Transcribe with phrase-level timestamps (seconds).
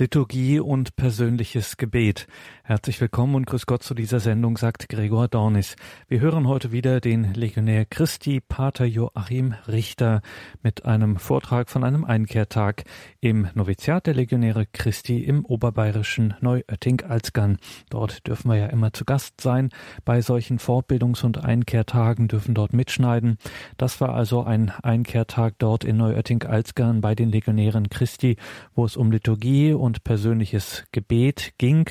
[0.00, 2.26] Liturgie und persönliches Gebet.
[2.62, 5.76] Herzlich willkommen und grüß Gott zu dieser Sendung, sagt Gregor Dornis.
[6.08, 10.22] Wir hören heute wieder den Legionär Christi, Pater Joachim Richter,
[10.62, 12.84] mit einem Vortrag von einem Einkehrtag
[13.20, 17.58] im Noviziat der Legionäre Christi im oberbayerischen Neuötting-Alzgern.
[17.90, 19.68] Dort dürfen wir ja immer zu Gast sein.
[20.06, 23.36] Bei solchen Fortbildungs- und Einkehrtagen dürfen dort mitschneiden.
[23.76, 28.36] Das war also ein Einkehrtag dort in Neuötting-Alzgern bei den Legionären Christi,
[28.74, 31.90] wo es um Liturgie und und persönliches Gebet ging.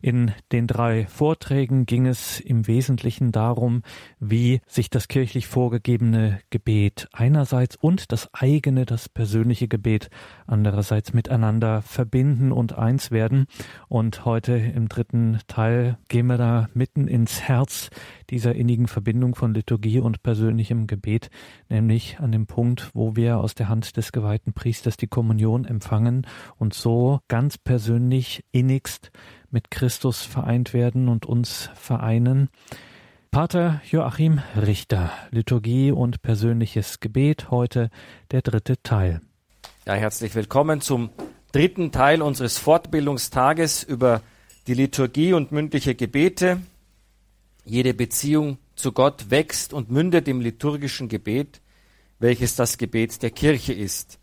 [0.00, 3.82] In den drei Vorträgen ging es im Wesentlichen darum,
[4.20, 10.10] wie sich das kirchlich vorgegebene Gebet einerseits und das eigene, das persönliche Gebet
[10.46, 13.46] andererseits miteinander verbinden und eins werden.
[13.88, 17.90] Und heute im dritten Teil gehen wir da mitten ins Herz
[18.30, 21.30] dieser innigen Verbindung von Liturgie und persönlichem Gebet,
[21.68, 26.28] nämlich an dem Punkt, wo wir aus der Hand des geweihten Priesters die Kommunion empfangen
[26.56, 29.10] und so ganz persönlich innigst
[29.50, 32.50] mit Christus vereint werden und uns vereinen.
[33.30, 37.90] Pater Joachim Richter, Liturgie und persönliches Gebet, heute
[38.30, 39.20] der dritte Teil.
[39.86, 41.10] Ja, herzlich willkommen zum
[41.52, 44.22] dritten Teil unseres Fortbildungstages über
[44.66, 46.60] die Liturgie und mündliche Gebete.
[47.64, 51.60] Jede Beziehung zu Gott wächst und mündet im liturgischen Gebet,
[52.18, 54.18] welches das Gebet der Kirche ist.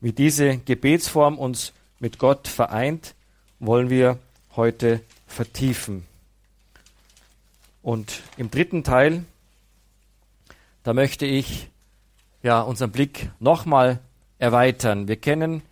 [0.00, 3.14] Wie diese Gebetsform uns mit Gott vereint,
[3.60, 4.18] wollen wir
[4.56, 6.04] heute vertiefen.
[7.82, 9.24] Und im dritten Teil,
[10.82, 11.68] da möchte ich
[12.42, 14.00] ja unseren Blick nochmal
[14.38, 15.08] erweitern.
[15.08, 15.62] Wir kennen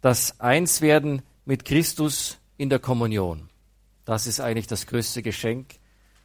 [0.00, 3.48] das Einswerden mit Christus in der Kommunion.
[4.04, 5.74] Das ist eigentlich das größte Geschenk,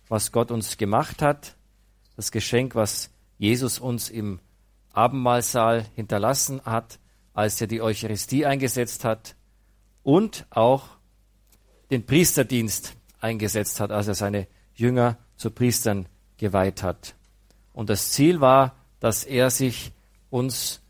[0.07, 1.55] was Gott uns gemacht hat,
[2.15, 4.39] das Geschenk, was Jesus uns im
[4.93, 6.99] Abendmahlsaal hinterlassen hat,
[7.37, 9.35] als er die Eucharistie eingesetzt hat
[10.01, 10.87] und auch
[11.91, 17.13] den Priesterdienst eingesetzt hat, als er seine Jünger zu Priestern geweiht hat.
[17.73, 19.91] Und das Ziel war, dass er sich
[20.31, 20.81] uns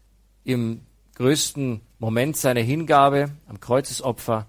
[0.46, 0.85] im
[1.16, 4.47] größten Moment seiner Hingabe am Kreuzesopfer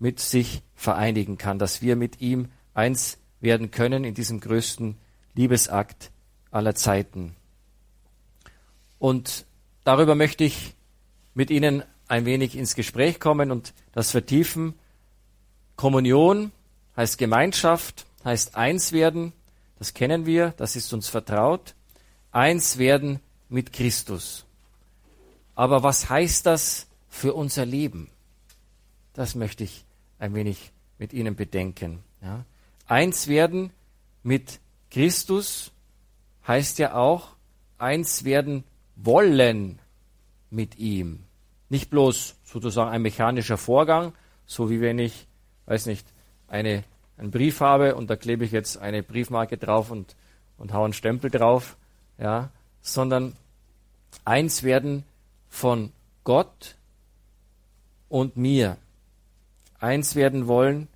[0.00, 4.96] mit sich vereinigen kann, dass wir mit ihm eins werden können in diesem größten
[5.36, 6.10] Liebesakt
[6.50, 7.36] aller Zeiten.
[8.98, 9.46] Und
[9.84, 10.74] darüber möchte ich
[11.34, 14.74] mit Ihnen ein wenig ins Gespräch kommen und das vertiefen.
[15.76, 16.52] Kommunion
[16.96, 19.32] heißt Gemeinschaft, heißt eins werden,
[19.78, 21.74] das kennen wir, das ist uns vertraut.
[22.32, 24.44] Eins werden mit Christus.
[25.54, 28.10] Aber was heißt das für unser Leben?
[29.14, 29.84] Das möchte ich
[30.18, 32.00] ein wenig mit Ihnen bedenken.
[32.22, 32.44] Ja
[32.90, 33.72] eins werden
[34.22, 34.58] mit
[34.90, 35.70] Christus
[36.46, 37.36] heißt ja auch
[37.78, 38.64] eins werden
[38.96, 39.79] wollen
[40.50, 41.24] mit ihm.
[41.68, 44.12] Nicht bloß sozusagen ein mechanischer Vorgang,
[44.46, 45.26] so wie wenn ich,
[45.66, 46.06] weiß nicht,
[46.48, 46.84] eine,
[47.16, 50.16] einen Brief habe und da klebe ich jetzt eine Briefmarke drauf und,
[50.58, 51.76] und hau einen Stempel drauf,
[52.18, 52.50] ja,
[52.80, 53.36] sondern
[54.24, 55.04] eins werden
[55.48, 55.92] von
[56.24, 56.76] Gott
[58.08, 58.76] und mir.
[59.78, 60.88] Eins werden wollen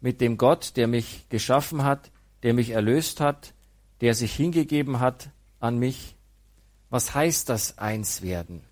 [0.00, 2.10] mit dem Gott, der mich geschaffen hat,
[2.42, 3.52] der mich erlöst hat,
[4.00, 5.30] der sich hingegeben hat
[5.60, 6.16] an mich.
[6.90, 8.62] Was heißt das Einswerden?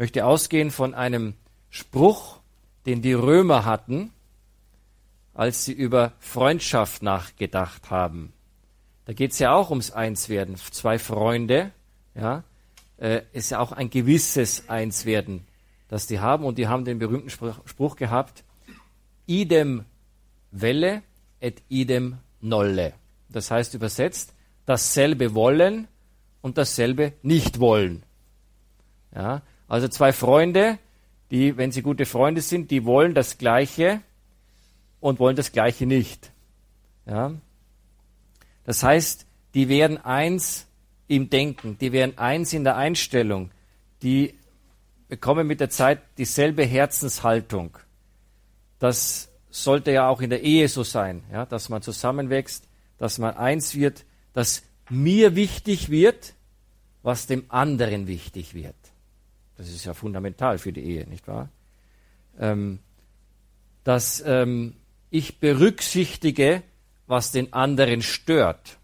[0.00, 1.34] möchte ausgehen von einem
[1.68, 2.38] Spruch,
[2.86, 4.10] den die Römer hatten,
[5.34, 8.32] als sie über Freundschaft nachgedacht haben.
[9.04, 10.56] Da geht es ja auch ums Einswerden.
[10.56, 11.72] Zwei Freunde,
[12.14, 12.44] ja,
[12.96, 15.46] äh, ist ja auch ein gewisses Einswerden,
[15.88, 16.46] das die haben.
[16.46, 18.42] Und die haben den berühmten Spruch gehabt,
[19.26, 19.84] idem
[20.50, 21.02] Welle
[21.40, 22.94] et idem nolle.
[23.28, 24.32] Das heißt übersetzt,
[24.64, 25.88] dasselbe wollen
[26.40, 28.02] und dasselbe nicht wollen.
[29.14, 30.78] Ja, also zwei Freunde,
[31.30, 34.00] die, wenn sie gute Freunde sind, die wollen das Gleiche
[34.98, 36.32] und wollen das Gleiche nicht.
[37.06, 37.32] Ja,
[38.64, 40.66] das heißt, die werden eins
[41.06, 43.52] im Denken, die werden eins in der Einstellung,
[44.02, 44.34] die
[45.08, 47.78] bekommen mit der Zeit dieselbe Herzenshaltung.
[48.80, 52.66] Das sollte ja auch in der Ehe so sein, ja, dass man zusammenwächst,
[52.98, 56.34] dass man eins wird, dass mir wichtig wird,
[57.04, 58.74] was dem anderen wichtig wird.
[59.60, 61.50] Das ist ja fundamental für die Ehe, nicht wahr?
[62.38, 62.78] Ähm,
[63.84, 64.74] dass ähm,
[65.10, 66.62] ich berücksichtige,
[67.06, 68.78] was den anderen stört.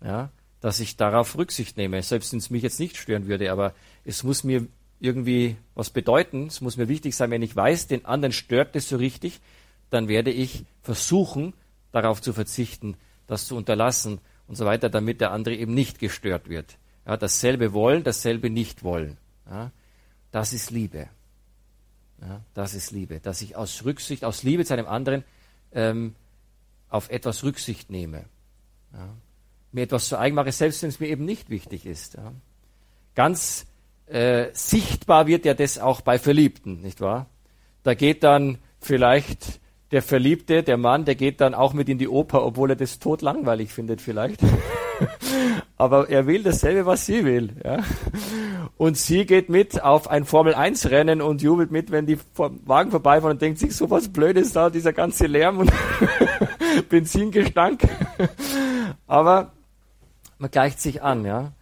[0.00, 0.30] Ja,
[0.60, 3.74] dass ich darauf Rücksicht nehme, selbst wenn es mich jetzt nicht stören würde, aber
[4.04, 4.68] es muss mir
[5.00, 8.88] irgendwie was bedeuten, es muss mir wichtig sein, wenn ich weiß, den anderen stört es
[8.88, 9.40] so richtig,
[9.90, 11.54] dann werde ich versuchen,
[11.90, 12.96] darauf zu verzichten,
[13.26, 16.78] das zu unterlassen und so weiter, damit der andere eben nicht gestört wird.
[17.04, 19.16] Ja, dasselbe wollen, dasselbe nicht wollen.
[19.50, 19.72] Ja,
[20.30, 21.08] das ist Liebe.
[22.20, 25.24] Ja, das ist Liebe, dass ich aus Rücksicht, aus Liebe zu einem anderen
[25.72, 26.14] ähm,
[26.88, 28.24] auf etwas Rücksicht nehme.
[28.92, 29.08] Ja.
[29.70, 32.14] Mir etwas zu eigen mache, selbst wenn es mir eben nicht wichtig ist.
[32.14, 32.32] Ja.
[33.14, 33.66] Ganz
[34.06, 37.26] äh, sichtbar wird ja das auch bei Verliebten, nicht wahr?
[37.82, 39.60] Da geht dann vielleicht
[39.90, 42.98] der Verliebte, der Mann, der geht dann auch mit in die Oper, obwohl er das
[42.98, 44.40] tot langweilig findet vielleicht.
[45.76, 47.54] Aber er will dasselbe, was sie will.
[47.64, 47.84] Ja?
[48.78, 53.42] Und sie geht mit auf ein Formel-1-Rennen und jubelt mit, wenn die Wagen vorbeifahren und
[53.42, 55.72] denkt sich, so was Blödes da, dieser ganze Lärm und
[56.88, 57.82] Benzingestank.
[59.08, 59.52] Aber
[60.38, 61.52] man gleicht sich an, ja.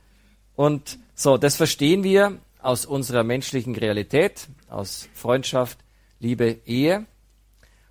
[0.56, 5.78] Und so, das verstehen wir aus unserer menschlichen Realität, aus Freundschaft,
[6.20, 7.06] Liebe, Ehe.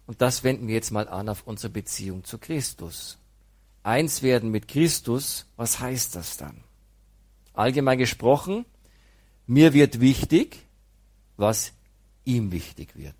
[0.06, 3.18] Und das wenden wir jetzt mal an auf unsere Beziehung zu Christus.
[3.81, 6.63] Eins werden mit Christus, was heißt das dann?
[7.54, 8.66] Allgemein gesprochen,
[9.47, 10.65] mir wird wichtig,
[11.38, 11.74] was
[12.24, 13.15] ihm wichtig wird.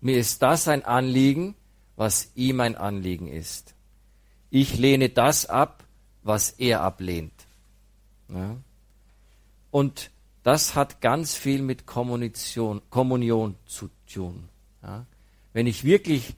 [0.00, 1.54] Mir ist das ein Anliegen,
[1.96, 3.74] was ihm ein Anliegen ist.
[4.50, 5.84] Ich lehne das ab,
[6.22, 7.32] was er ablehnt.
[8.28, 8.56] Ja?
[9.70, 10.10] Und
[10.42, 14.48] das hat ganz viel mit Kommunion, Kommunion zu tun.
[14.82, 15.06] Ja?
[15.52, 16.34] Wenn ich wirklich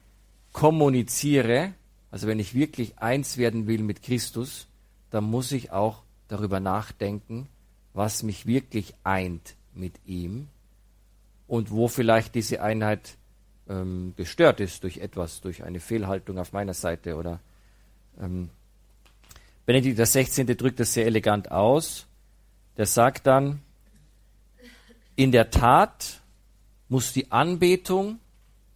[0.53, 1.75] kommuniziere,
[2.11, 4.67] also wenn ich wirklich eins werden will mit Christus,
[5.11, 7.49] dann muss ich auch darüber nachdenken,
[7.95, 10.49] was mich wirklich eint mit ihm
[11.47, 13.17] und wo vielleicht diese Einheit
[13.69, 17.41] ähm, gestört ist durch etwas, durch eine Fehlhaltung auf meiner Seite oder
[18.21, 18.51] ähm,
[19.67, 20.45] Benedikt XVI.
[20.57, 22.07] drückt das sehr elegant aus.
[22.77, 23.61] Der sagt dann,
[25.15, 26.23] in der Tat
[26.89, 28.19] muss die Anbetung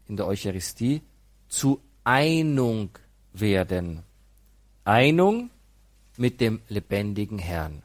[0.09, 1.01] in der Eucharistie
[1.49, 2.91] zu Einung
[3.33, 4.03] werden.
[4.85, 5.51] Einung
[6.17, 7.83] mit dem lebendigen Herrn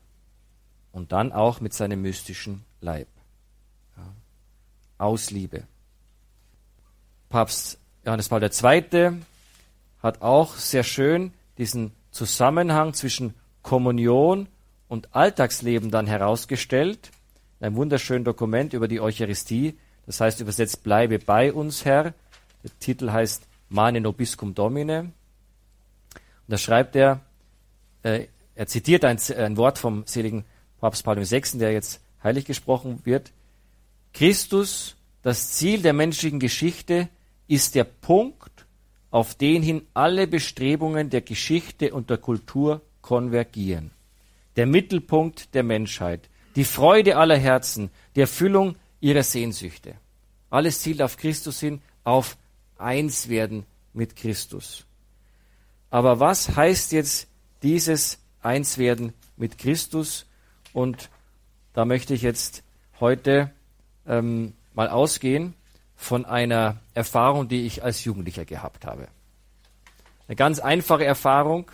[0.97, 3.07] und dann auch mit seinem mystischen Leib.
[3.95, 4.03] Ja.
[4.97, 5.67] Aus Liebe.
[7.29, 9.11] Papst Johannes Paul II.
[10.01, 14.47] hat auch sehr schön diesen Zusammenhang zwischen Kommunion
[14.87, 17.11] und Alltagsleben dann herausgestellt.
[17.59, 19.77] Ein wunderschönes Dokument über die Eucharistie.
[20.07, 22.15] Das heißt übersetzt, bleibe bei uns, Herr.
[22.63, 25.01] Der Titel heißt Mane Nobiscum Domine.
[25.01, 25.11] Und
[26.47, 27.19] da schreibt er,
[28.01, 30.43] äh, er zitiert ein, ein Wort vom seligen
[30.79, 33.31] Papst Paul VI., der jetzt heilig gesprochen wird.
[34.13, 37.09] Christus, das Ziel der menschlichen Geschichte,
[37.47, 38.65] ist der Punkt,
[39.09, 43.91] auf den hin alle Bestrebungen der Geschichte und der Kultur konvergieren.
[44.55, 49.95] Der Mittelpunkt der Menschheit, die Freude aller Herzen, die Erfüllung ihrer Sehnsüchte.
[50.49, 52.37] Alles zielt auf Christus hin, auf
[52.77, 54.85] eins werden mit Christus.
[55.89, 57.27] Aber was heißt jetzt
[57.63, 60.26] dieses Einswerden mit Christus?
[60.77, 61.09] Und
[61.73, 62.61] da möchte ich jetzt
[62.99, 63.49] heute
[64.05, 65.55] ähm, mal ausgehen
[65.95, 69.07] von einer Erfahrung, die ich als Jugendlicher gehabt habe.
[70.27, 71.71] Eine ganz einfache Erfahrung,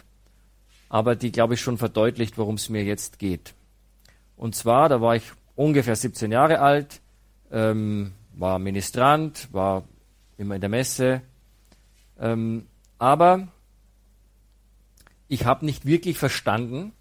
[0.88, 3.56] aber die, glaube ich, schon verdeutlicht, worum es mir jetzt geht.
[4.38, 7.02] Und zwar, da war ich ungefähr 17 Jahre alt,
[7.52, 9.84] ähm, war Ministrant, war
[10.38, 11.22] immer in der Messe,
[12.18, 12.68] ähm,
[13.00, 13.50] aber
[15.28, 16.94] ich habe nicht wirklich verstanden,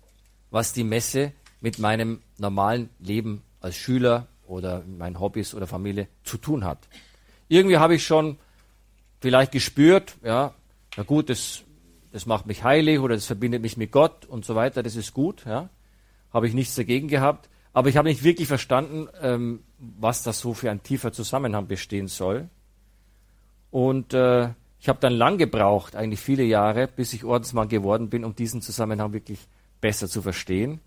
[0.50, 1.32] was die Messe
[1.62, 6.88] mit meinem normalen Leben als Schüler oder meinen Hobbys oder Familie zu tun hat.
[7.48, 8.36] Irgendwie habe ich schon
[9.20, 10.52] vielleicht gespürt, ja,
[10.96, 11.62] na gut, das,
[12.10, 15.14] das macht mich heilig oder das verbindet mich mit Gott und so weiter, das ist
[15.14, 15.70] gut, ja.
[16.32, 17.48] Habe ich nichts dagegen gehabt.
[17.74, 22.08] Aber ich habe nicht wirklich verstanden, ähm, was das so für ein tiefer Zusammenhang bestehen
[22.08, 22.48] soll.
[23.70, 28.24] Und äh, ich habe dann lang gebraucht, eigentlich viele Jahre, bis ich Ordensmann geworden bin,
[28.24, 29.38] um diesen Zusammenhang wirklich
[29.80, 30.80] besser zu verstehen.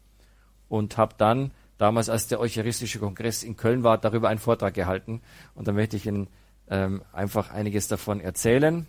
[0.68, 5.22] Und habe dann damals, als der Eucharistische Kongress in Köln war, darüber einen Vortrag gehalten.
[5.54, 6.28] Und da möchte ich Ihnen
[6.70, 8.88] ähm, einfach einiges davon erzählen.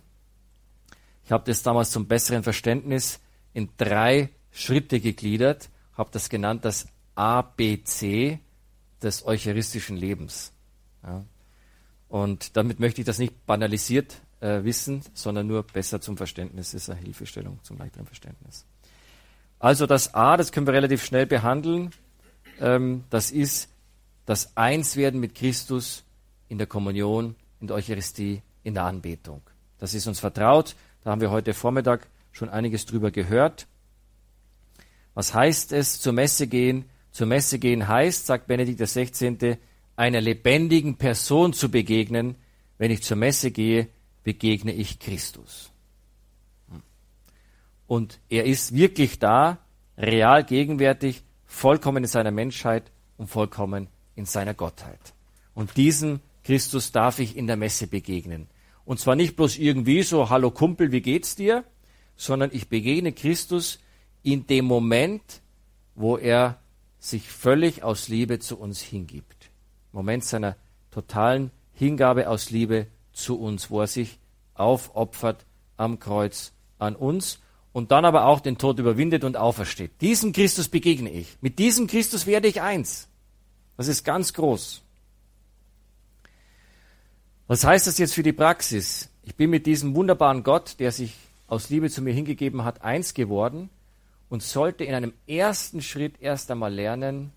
[1.23, 3.19] Ich habe das damals zum besseren Verständnis
[3.53, 8.39] in drei Schritte gegliedert, habe das genannt das ABC
[9.01, 10.53] des eucharistischen Lebens.
[11.03, 11.25] Ja.
[12.07, 16.71] Und damit möchte ich das nicht banalisiert äh, wissen, sondern nur besser zum Verständnis.
[16.71, 18.65] Das ist eine Hilfestellung zum leichteren Verständnis.
[19.59, 21.91] Also das A, das können wir relativ schnell behandeln.
[22.59, 23.69] Ähm, das ist
[24.25, 26.03] das Einswerden mit Christus
[26.49, 29.41] in der Kommunion in der Eucharistie, in der Anbetung.
[29.79, 30.75] Das ist uns vertraut.
[31.03, 33.67] Da haben wir heute Vormittag schon einiges drüber gehört.
[35.13, 36.85] Was heißt es, zur Messe gehen?
[37.11, 39.57] Zur Messe gehen heißt, sagt Benedikt XVI.,
[39.95, 42.35] einer lebendigen Person zu begegnen.
[42.77, 43.87] Wenn ich zur Messe gehe,
[44.23, 45.71] begegne ich Christus.
[47.87, 49.57] Und er ist wirklich da,
[49.97, 54.99] real gegenwärtig, vollkommen in seiner Menschheit und vollkommen in seiner Gottheit.
[55.55, 58.47] Und diesen Christus darf ich in der Messe begegnen.
[58.85, 61.63] Und zwar nicht bloß irgendwie so, hallo Kumpel, wie geht's dir?
[62.15, 63.79] Sondern ich begegne Christus
[64.23, 65.41] in dem Moment,
[65.95, 66.59] wo er
[66.99, 69.49] sich völlig aus Liebe zu uns hingibt.
[69.91, 70.55] Moment seiner
[70.91, 74.19] totalen Hingabe aus Liebe zu uns, wo er sich
[74.53, 77.39] aufopfert am Kreuz an uns
[77.77, 79.91] und dann aber auch den Tod überwindet und aufersteht.
[80.01, 81.37] Diesem Christus begegne ich.
[81.41, 83.07] Mit diesem Christus werde ich eins.
[83.77, 84.81] Das ist ganz groß.
[87.45, 89.11] Was heißt das jetzt für die Praxis?
[89.21, 91.13] Ich bin mit diesem wunderbaren Gott, der sich
[91.45, 93.69] aus Liebe zu mir hingegeben hat, eins geworden
[94.27, 97.31] und sollte in einem ersten Schritt erst einmal lernen,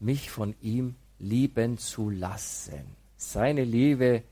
[0.00, 2.82] mich von ihm lieben zu lassen.
[3.16, 4.24] Seine Liebe,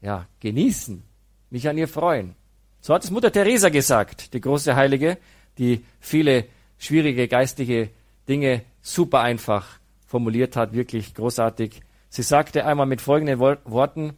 [0.00, 1.02] ja, genießen,
[1.50, 2.36] mich an ihr freuen.
[2.80, 5.18] So hat es Mutter Teresa gesagt, die große Heilige,
[5.58, 6.46] die viele
[6.78, 7.90] schwierige geistige
[8.28, 11.82] Dinge super einfach formuliert hat, wirklich großartig.
[12.08, 14.14] Sie sagte einmal mit folgenden Worten,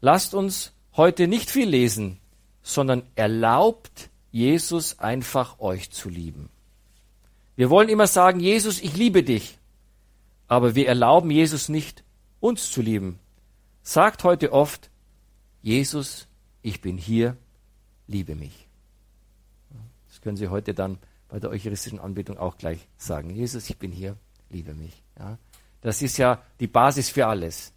[0.00, 2.18] lasst uns heute nicht viel lesen,
[2.62, 6.50] sondern erlaubt Jesus einfach euch zu lieben.
[7.56, 9.58] Wir wollen immer sagen, Jesus, ich liebe dich,
[10.48, 12.04] aber wir erlauben Jesus nicht,
[12.40, 13.18] uns zu lieben.
[13.82, 14.90] Sagt heute oft,
[15.62, 16.26] Jesus,
[16.62, 17.36] ich bin hier,
[18.10, 18.66] liebe mich.
[20.08, 20.98] Das können Sie heute dann
[21.28, 23.30] bei der eucharistischen Anbetung auch gleich sagen.
[23.30, 24.16] Jesus, ich bin hier,
[24.50, 25.02] liebe mich.
[25.18, 25.38] Ja,
[25.80, 27.72] das ist ja die Basis für alles.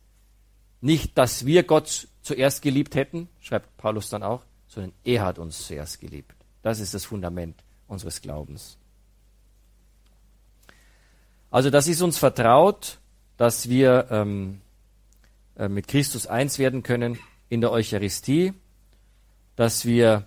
[0.81, 5.67] Nicht, dass wir Gott zuerst geliebt hätten, schreibt Paulus dann auch, sondern er hat uns
[5.67, 6.35] zuerst geliebt.
[6.63, 8.77] Das ist das Fundament unseres Glaubens.
[11.51, 12.97] Also das ist uns vertraut,
[13.37, 14.61] dass wir ähm,
[15.55, 18.53] äh, mit Christus eins werden können in der Eucharistie
[19.55, 20.25] dass wir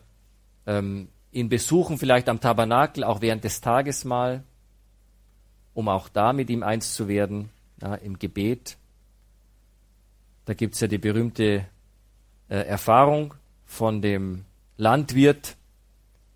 [0.66, 4.42] ähm, ihn besuchen, vielleicht am Tabernakel, auch während des Tages mal,
[5.74, 7.50] um auch da mit ihm eins zu werden,
[7.82, 8.78] ja, im Gebet.
[10.46, 11.66] Da gibt's ja die berühmte
[12.48, 14.44] äh, Erfahrung von dem
[14.76, 15.56] Landwirt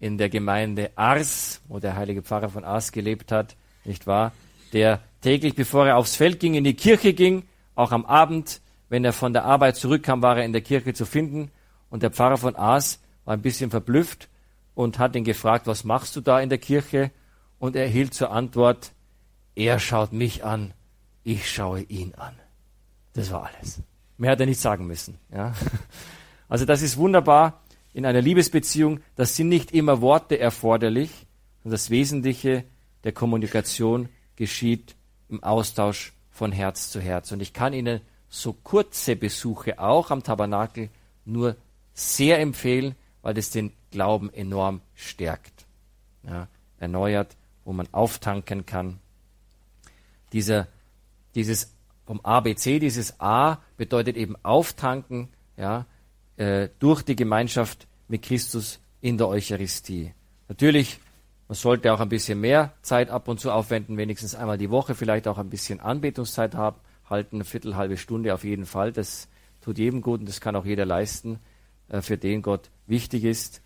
[0.00, 4.32] in der Gemeinde Ars, wo der heilige Pfarrer von Ars gelebt hat, nicht wahr?
[4.73, 7.44] Der täglich, bevor er aufs Feld ging, in die Kirche ging,
[7.75, 11.06] auch am Abend, wenn er von der Arbeit zurückkam, war er in der Kirche zu
[11.06, 11.50] finden
[11.90, 14.28] und der Pfarrer von Aas war ein bisschen verblüfft
[14.75, 17.11] und hat ihn gefragt, was machst du da in der Kirche?
[17.59, 18.92] Und er erhielt zur Antwort,
[19.54, 20.73] er schaut mich an,
[21.23, 22.35] ich schaue ihn an.
[23.12, 23.82] Das war alles.
[24.16, 25.18] Mehr hat er nicht sagen müssen.
[25.32, 25.54] Ja?
[26.49, 28.99] Also das ist wunderbar in einer Liebesbeziehung.
[29.14, 31.28] Das sind nicht immer Worte erforderlich,
[31.62, 32.64] sondern das Wesentliche
[33.04, 34.97] der Kommunikation geschieht
[35.28, 37.30] im Austausch von Herz zu Herz.
[37.30, 40.90] Und ich kann Ihnen so kurze Besuche auch am Tabernakel
[41.25, 41.54] nur
[42.00, 45.66] sehr empfehlen, weil das den Glauben enorm stärkt,
[46.23, 48.99] ja, erneuert, wo man auftanken kann.
[50.33, 50.69] Dieser,
[51.35, 51.75] dieses
[52.07, 55.87] vom ABC, dieses A bedeutet eben auftanken, ja,
[56.37, 60.14] äh, durch die Gemeinschaft mit Christus in der Eucharistie.
[60.49, 60.99] Natürlich,
[61.49, 64.95] man sollte auch ein bisschen mehr Zeit ab und zu aufwenden, wenigstens einmal die Woche,
[64.95, 66.76] vielleicht auch ein bisschen Anbetungszeit haben,
[67.09, 68.92] halten, eine Viertel, halbe Stunde auf jeden Fall.
[68.92, 69.28] Das
[69.61, 71.40] tut jedem gut und das kann auch jeder leisten.
[71.90, 73.61] Äh, für den Gott wichtig ist.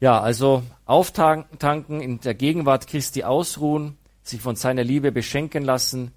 [0.00, 6.12] Ja, also auftanken, in der Gegenwart Christi ausruhen, sich von seiner Liebe beschenken lassen,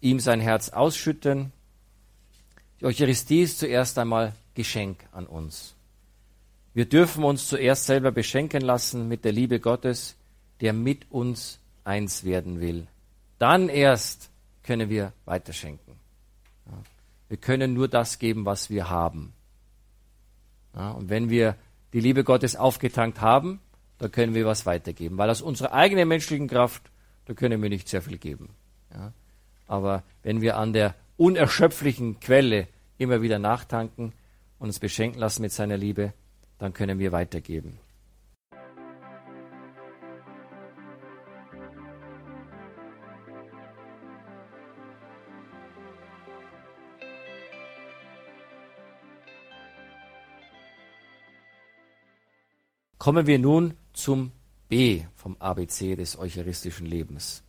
[0.00, 1.52] ihm sein Herz ausschütten.
[2.80, 5.76] Die Eucharistie ist zuerst einmal Geschenk an uns.
[6.74, 10.16] Wir dürfen uns zuerst selber beschenken lassen mit der Liebe Gottes,
[10.60, 12.88] der mit uns eins werden will.
[13.38, 14.30] Dann erst
[14.64, 15.94] können wir weiterschenken.
[17.28, 19.32] Wir können nur das geben, was wir haben.
[20.74, 21.56] Ja, und wenn wir
[21.92, 23.60] die Liebe Gottes aufgetankt haben,
[23.98, 25.18] dann können wir was weitergeben.
[25.18, 26.82] Weil aus unserer eigenen menschlichen Kraft,
[27.26, 28.50] da können wir nicht sehr viel geben.
[28.92, 29.12] Ja,
[29.66, 32.66] aber wenn wir an der unerschöpflichen Quelle
[32.98, 34.12] immer wieder nachtanken
[34.58, 36.12] und uns beschenken lassen mit seiner Liebe,
[36.58, 37.78] dann können wir weitergeben.
[53.02, 54.30] Kommen wir nun zum
[54.68, 57.42] B vom ABC des eucharistischen Lebens.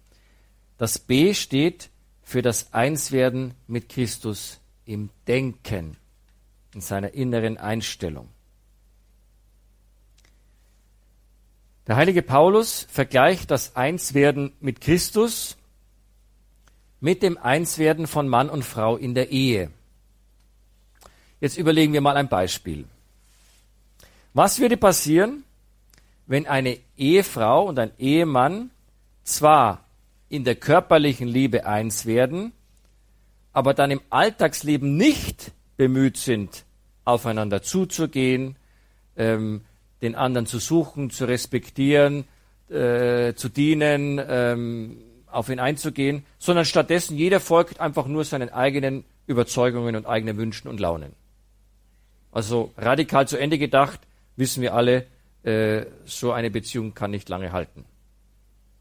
[0.80, 1.92] Das B steht
[2.24, 5.96] für das Einswerden mit Christus im Denken,
[6.74, 8.30] in seiner inneren Einstellung.
[11.86, 15.56] Der heilige Paulus vergleicht das Einswerden mit Christus
[17.00, 19.70] mit dem Einswerden von Mann und Frau in der Ehe.
[21.40, 22.88] Jetzt überlegen wir mal ein Beispiel.
[24.34, 25.44] Was würde passieren,
[26.26, 28.72] wenn eine Ehefrau und ein Ehemann
[29.24, 29.86] zwar
[30.30, 32.54] in der körperlichen Liebe eins werden,
[33.52, 36.66] aber dann im Alltagsleben nicht bemüht sind,
[37.06, 38.56] aufeinander zuzugehen,
[39.16, 39.62] ähm,
[40.02, 42.26] den anderen zu suchen, zu respektieren,
[42.70, 44.98] äh, zu dienen, ähm,
[45.28, 50.68] auf ihn einzugehen, sondern stattdessen jeder folgt einfach nur seinen eigenen Überzeugungen und eigenen Wünschen
[50.68, 51.14] und Launen.
[52.32, 54.00] Also radikal zu Ende gedacht,
[54.36, 55.08] wissen wir alle,
[55.44, 57.86] äh, so eine Beziehung kann nicht lange halten,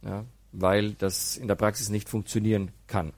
[0.02, 3.12] ja, weil das in der Praxis nicht funktionieren kann.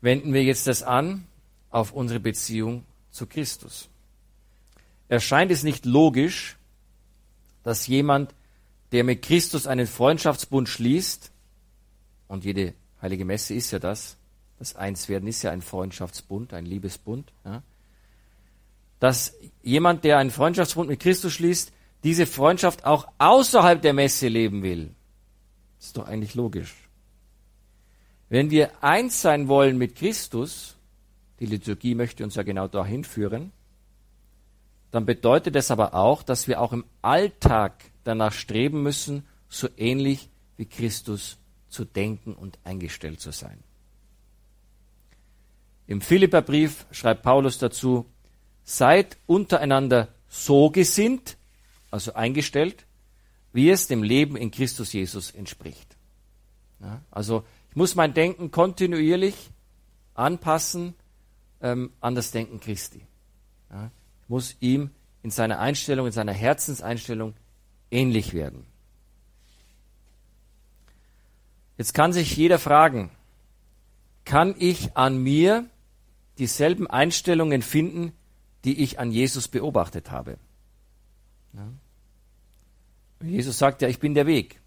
[0.00, 1.26] Wenden wir jetzt das an
[1.70, 3.88] auf unsere Beziehung zu Christus.
[5.08, 6.56] Erscheint es nicht logisch,
[7.62, 8.34] dass jemand,
[8.92, 11.32] der mit Christus einen Freundschaftsbund schließt,
[12.28, 14.16] und jede heilige Messe ist ja das,
[14.58, 17.62] das Einswerden ist ja ein Freundschaftsbund, ein Liebesbund, ja,
[18.98, 21.72] dass jemand, der einen Freundschaftsbund mit Christus schließt,
[22.04, 24.94] diese Freundschaft auch außerhalb der Messe leben will.
[25.78, 26.74] Das ist doch eigentlich logisch.
[28.28, 30.76] Wenn wir eins sein wollen mit Christus,
[31.40, 33.52] die Liturgie möchte uns ja genau dahin führen,
[34.90, 40.28] dann bedeutet das aber auch, dass wir auch im Alltag danach streben müssen, so ähnlich
[40.56, 41.38] wie Christus
[41.68, 43.62] zu denken und eingestellt zu sein.
[45.86, 48.06] Im Philipperbrief schreibt Paulus dazu,
[48.66, 51.38] seid untereinander so gesinnt,
[51.90, 52.84] also eingestellt,
[53.52, 55.96] wie es dem Leben in Christus Jesus entspricht.
[56.80, 59.50] Ja, also ich muss mein Denken kontinuierlich
[60.12, 60.94] anpassen
[61.62, 63.06] ähm, an das Denken Christi.
[63.70, 63.90] Ja,
[64.22, 64.90] ich muss ihm
[65.22, 67.34] in seiner Einstellung, in seiner Herzenseinstellung
[67.90, 68.66] ähnlich werden.
[71.78, 73.10] Jetzt kann sich jeder fragen,
[74.24, 75.70] kann ich an mir
[76.38, 78.12] dieselben Einstellungen finden,
[78.66, 80.36] die ich an Jesus beobachtet habe?
[81.54, 81.68] Ja.
[83.26, 84.60] Jesus sagt ja, ich bin der Weg.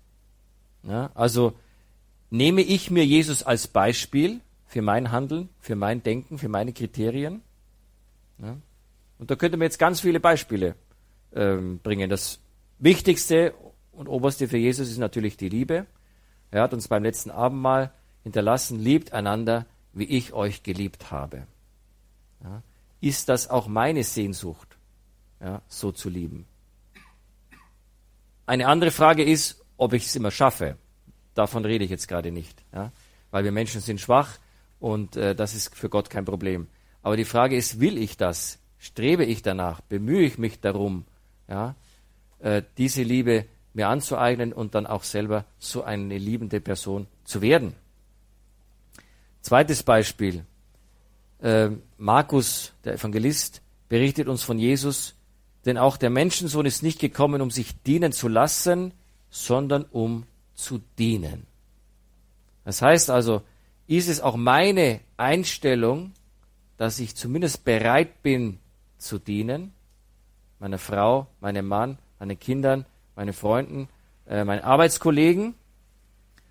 [0.83, 1.53] Ja, also
[2.29, 7.41] nehme ich mir Jesus als Beispiel für mein Handeln, für mein Denken, für meine Kriterien?
[8.39, 8.57] Ja,
[9.19, 10.75] und da könnte man jetzt ganz viele Beispiele
[11.33, 12.09] ähm, bringen.
[12.09, 12.39] Das
[12.79, 13.53] Wichtigste
[13.91, 15.85] und Oberste für Jesus ist natürlich die Liebe.
[16.51, 17.91] Er hat uns beim letzten Abendmahl
[18.23, 21.45] hinterlassen, liebt einander, wie ich euch geliebt habe.
[22.41, 22.63] Ja,
[23.01, 24.77] ist das auch meine Sehnsucht,
[25.39, 26.45] ja, so zu lieben?
[28.45, 30.77] Eine andere Frage ist, ob ich es immer schaffe.
[31.35, 32.91] Davon rede ich jetzt gerade nicht, ja,
[33.31, 34.37] weil wir Menschen sind schwach
[34.79, 36.67] und äh, das ist für Gott kein Problem.
[37.01, 38.59] Aber die Frage ist, will ich das?
[38.77, 39.81] Strebe ich danach?
[39.81, 41.05] Bemühe ich mich darum,
[41.47, 41.75] ja,
[42.39, 47.75] äh, diese Liebe mir anzueignen und dann auch selber so eine liebende Person zu werden.
[49.41, 50.45] Zweites Beispiel.
[51.41, 55.15] Äh, Markus, der Evangelist, berichtet uns von Jesus,
[55.65, 58.93] denn auch der Menschensohn ist nicht gekommen, um sich dienen zu lassen,
[59.29, 61.45] sondern um zu dienen.
[62.65, 63.41] Das heißt also,
[63.87, 66.13] ist es auch meine Einstellung,
[66.77, 68.59] dass ich zumindest bereit bin
[68.97, 69.73] zu dienen,
[70.59, 73.89] meiner Frau, meinem Mann, meinen Kindern, meine Freunden,
[74.27, 75.55] äh, meinen Arbeitskollegen.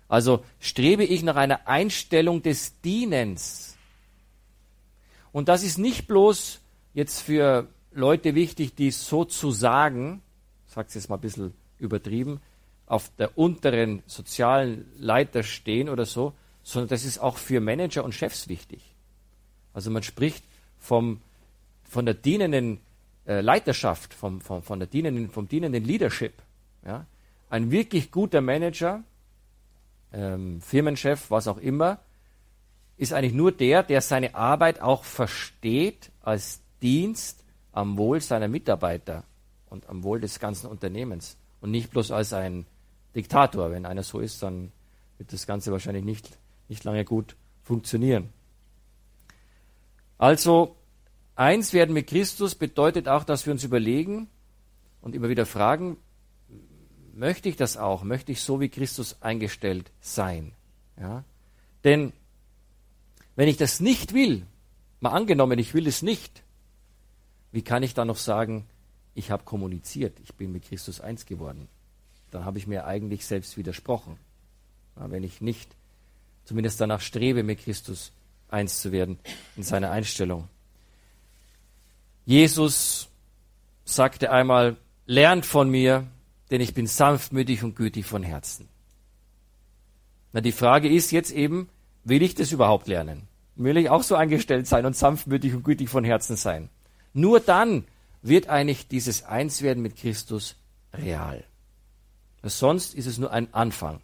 [0.07, 3.77] Also strebe ich nach einer Einstellung des Dienens.
[5.31, 6.59] Und das ist nicht bloß
[6.93, 10.21] jetzt für Leute wichtig, die sozusagen,
[10.67, 12.41] ich sage es jetzt mal ein bisschen übertrieben,
[12.85, 18.13] auf der unteren sozialen Leiter stehen oder so, sondern das ist auch für Manager und
[18.13, 18.81] Chefs wichtig.
[19.73, 20.43] Also man spricht
[20.79, 21.21] vom,
[21.83, 22.79] von der dienenden
[23.27, 26.33] äh, Leiterschaft, vom, vom, von der dienenden, vom dienenden Leadership.
[26.85, 27.05] Ja?
[27.49, 29.03] Ein wirklich guter Manager,
[30.11, 31.99] ähm, Firmenchef, was auch immer,
[32.99, 39.23] ist eigentlich nur der, der seine Arbeit auch versteht als Dienst am Wohl seiner Mitarbeiter
[39.69, 42.65] und am Wohl des ganzen Unternehmens und nicht bloß als ein
[43.15, 43.71] Diktator.
[43.71, 44.73] Wenn einer so ist, dann
[45.17, 48.29] wird das Ganze wahrscheinlich nicht, nicht lange gut funktionieren.
[50.17, 50.75] Also,
[51.37, 54.27] eins werden mit Christus bedeutet auch, dass wir uns überlegen
[54.99, 55.95] und immer wieder fragen,
[57.13, 58.03] möchte ich das auch?
[58.03, 60.51] Möchte ich so wie Christus eingestellt sein?
[60.99, 61.23] Ja?
[61.85, 62.11] Denn
[63.39, 64.45] wenn ich das nicht will,
[64.99, 66.43] mal angenommen, ich will es nicht,
[67.53, 68.65] wie kann ich dann noch sagen,
[69.15, 71.69] ich habe kommuniziert, ich bin mit Christus eins geworden?
[72.31, 74.17] Dann habe ich mir eigentlich selbst widersprochen.
[74.95, 75.73] Wenn ich nicht
[76.43, 78.11] zumindest danach strebe, mit Christus
[78.49, 79.17] eins zu werden
[79.55, 80.49] in seiner Einstellung.
[82.25, 83.07] Jesus
[83.85, 84.75] sagte einmal,
[85.05, 86.05] lernt von mir,
[86.51, 88.67] denn ich bin sanftmütig und gütig von Herzen.
[90.33, 91.69] Na, die Frage ist jetzt eben,
[92.03, 93.27] will ich das überhaupt lernen?
[93.55, 96.69] Will ich auch so eingestellt sein und sanftmütig und gütig von Herzen sein?
[97.13, 97.85] Nur dann
[98.21, 100.55] wird eigentlich dieses Einswerden mit Christus
[100.93, 101.43] real.
[102.43, 104.01] Sonst ist es nur ein Anfang.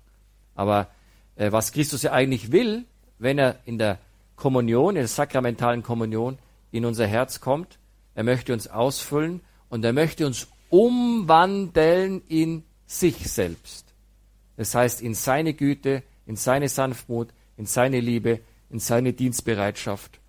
[0.55, 0.87] Aber
[1.35, 2.85] äh, was Christus ja eigentlich will,
[3.17, 3.99] wenn er in der
[4.35, 6.37] Kommunion, in der sakramentalen Kommunion
[6.71, 7.79] in unser Herz kommt.
[8.15, 13.85] Er möchte uns ausfüllen und er möchte uns umwandeln in sich selbst.
[14.57, 18.39] Das heißt, in seine Güte, in seine Sanftmut, in seine Liebe,
[18.69, 20.19] in seine Dienstbereitschaft,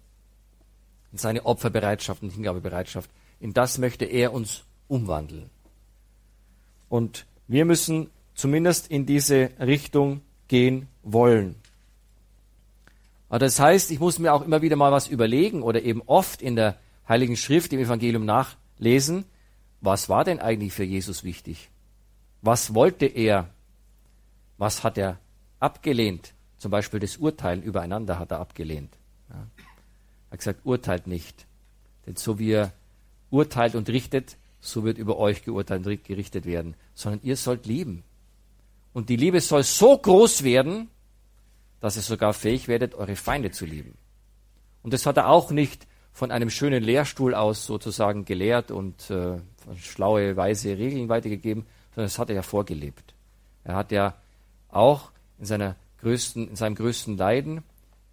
[1.13, 3.11] in seine Opferbereitschaft und Hingabebereitschaft.
[3.41, 5.51] In das möchte er uns umwandeln.
[6.89, 11.57] Und wir müssen zumindest in diese Richtung gehen wollen.
[13.29, 16.43] Aber das heißt, ich muss mir auch immer wieder mal was überlegen oder eben oft
[16.43, 19.25] in der Heiligen Schrift, im Evangelium nachlesen,
[19.81, 21.71] was war denn eigentlich für Jesus wichtig?
[22.43, 23.51] Was wollte er?
[24.59, 25.19] Was hat er
[25.59, 26.33] abgelehnt?
[26.67, 28.93] Zum Beispiel das Urteilen übereinander hat er abgelehnt.
[29.29, 29.37] Ja.
[29.37, 31.47] Er hat gesagt, urteilt nicht.
[32.05, 32.73] Denn so wie er
[33.31, 36.75] urteilt und richtet, so wird über euch geurteilt und gerichtet werden.
[36.93, 38.03] Sondern ihr sollt lieben.
[38.93, 40.91] Und die Liebe soll so groß werden,
[41.79, 43.97] dass ihr sogar fähig werdet, eure Feinde zu lieben.
[44.83, 49.39] Und das hat er auch nicht von einem schönen Lehrstuhl aus sozusagen gelehrt und äh,
[49.79, 53.15] schlaue, weise Regeln weitergegeben, sondern das hat er ja vorgelebt.
[53.63, 54.15] Er hat ja
[54.69, 57.65] auch in, seiner größten, in seinem größten Leiden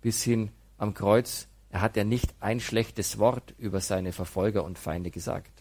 [0.02, 4.80] bis hin am Kreuz, er hat ja nicht ein schlechtes Wort über seine Verfolger und
[4.80, 5.52] Feinde gesagt.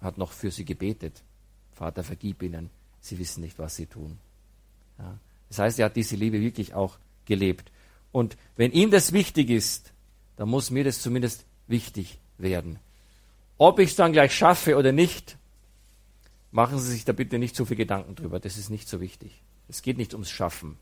[0.00, 1.22] Er hat noch für sie gebetet.
[1.72, 2.70] Vater, vergib ihnen,
[3.00, 4.18] sie wissen nicht, was sie tun.
[4.98, 5.18] Ja.
[5.50, 7.70] Das heißt, er hat diese Liebe wirklich auch gelebt.
[8.12, 9.92] Und wenn ihm das wichtig ist,
[10.36, 12.78] dann muss mir das zumindest wichtig werden.
[13.58, 15.36] Ob ich es dann gleich schaffe oder nicht,
[16.50, 18.40] machen Sie sich da bitte nicht so viel Gedanken drüber.
[18.40, 19.42] Das ist nicht so wichtig.
[19.68, 20.78] Es geht nicht ums Schaffen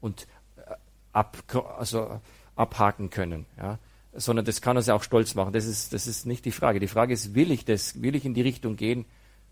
[0.00, 0.74] und äh,
[1.12, 1.38] ab,
[1.78, 2.20] also
[2.56, 3.78] abhaken können, ja,
[4.12, 5.52] sondern das kann uns ja auch stolz machen.
[5.52, 6.80] Das ist, das ist nicht die Frage.
[6.80, 8.02] Die Frage ist, will ich das?
[8.02, 9.04] Will ich in die Richtung gehen,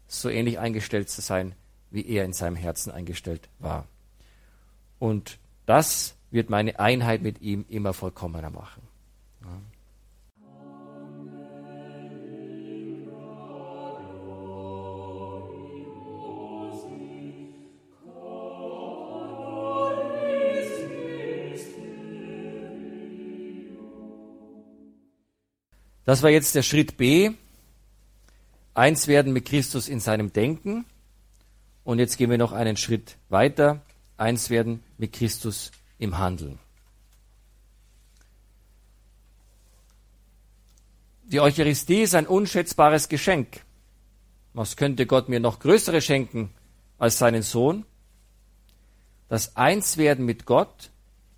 [0.07, 1.55] so ähnlich eingestellt zu sein,
[1.91, 3.87] wie er in seinem Herzen eingestellt war?
[4.99, 8.83] Und das wird meine Einheit mit ihm immer vollkommener machen.
[9.43, 9.49] Ja.
[26.09, 27.33] Das war jetzt der Schritt B.
[28.73, 30.87] Eins werden mit Christus in seinem Denken.
[31.85, 33.83] Und jetzt gehen wir noch einen Schritt weiter.
[34.17, 36.59] Eins werden mit Christus im Handeln.
[41.25, 43.61] Die Eucharistie ist ein unschätzbares Geschenk.
[44.55, 46.55] Was könnte Gott mir noch größere schenken
[46.99, 47.85] als seinen Sohn?
[49.29, 50.89] Das Einswerden mit Gott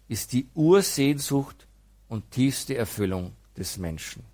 [0.07, 1.67] ist die Ursehnsucht
[2.07, 4.30] und tiefste Erfüllung des Menschen.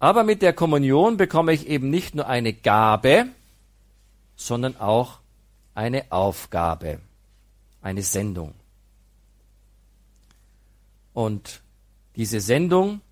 [0.00, 3.26] Aber mit der Kommunion bekomme ich eben nicht nur eine Gabe,
[4.34, 5.20] sondern auch
[5.74, 7.00] eine Aufgabe,
[7.82, 8.54] eine Sendung.
[11.12, 11.60] Und
[12.16, 13.02] diese Sendung,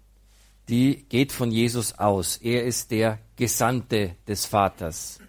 [0.70, 2.38] die geht von Jesus aus.
[2.38, 5.20] Er ist der Gesandte des Vaters.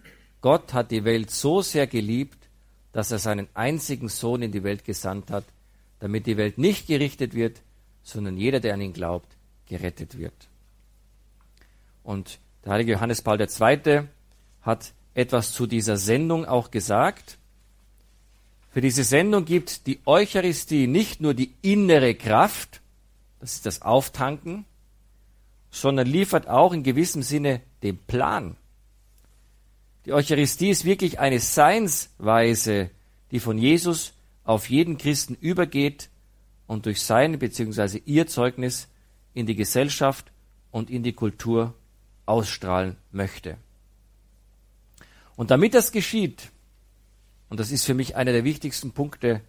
[0.42, 2.38] Gott hat die Welt so sehr geliebt,
[2.94, 5.46] dass er seinen einzigen Sohn in die Welt gesandt hat,
[6.00, 7.62] damit die Welt nicht gerichtet wird,
[8.02, 9.28] sondern jeder, der an ihn glaubt,
[9.68, 10.49] gerettet wird.
[12.04, 14.04] Und der heilige Johannes Paul II.
[14.62, 17.38] hat etwas zu dieser Sendung auch gesagt.
[18.72, 22.82] Für diese Sendung gibt die Eucharistie nicht nur die innere Kraft,
[23.40, 24.66] das ist das Auftanken,
[25.72, 28.56] sondern liefert auch in gewissem Sinne den Plan.
[30.06, 32.90] Die Eucharistie ist wirklich eine Seinsweise,
[33.32, 36.10] die von Jesus auf jeden Christen übergeht
[36.68, 38.02] und durch sein bzw.
[38.06, 38.88] ihr Zeugnis
[39.34, 40.32] in die Gesellschaft
[40.72, 41.74] und in die Kultur
[42.30, 43.58] ausstrahlen möchte.
[45.36, 46.52] Und damit das geschieht,
[47.50, 49.42] und das ist für mich einer der wichtigsten Punkte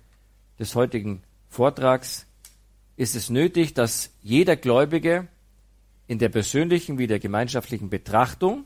[0.58, 2.26] des heutigen Vortrags,
[2.96, 5.28] ist es nötig, dass jeder Gläubige
[6.06, 8.64] in der persönlichen wie der gemeinschaftlichen Betrachtung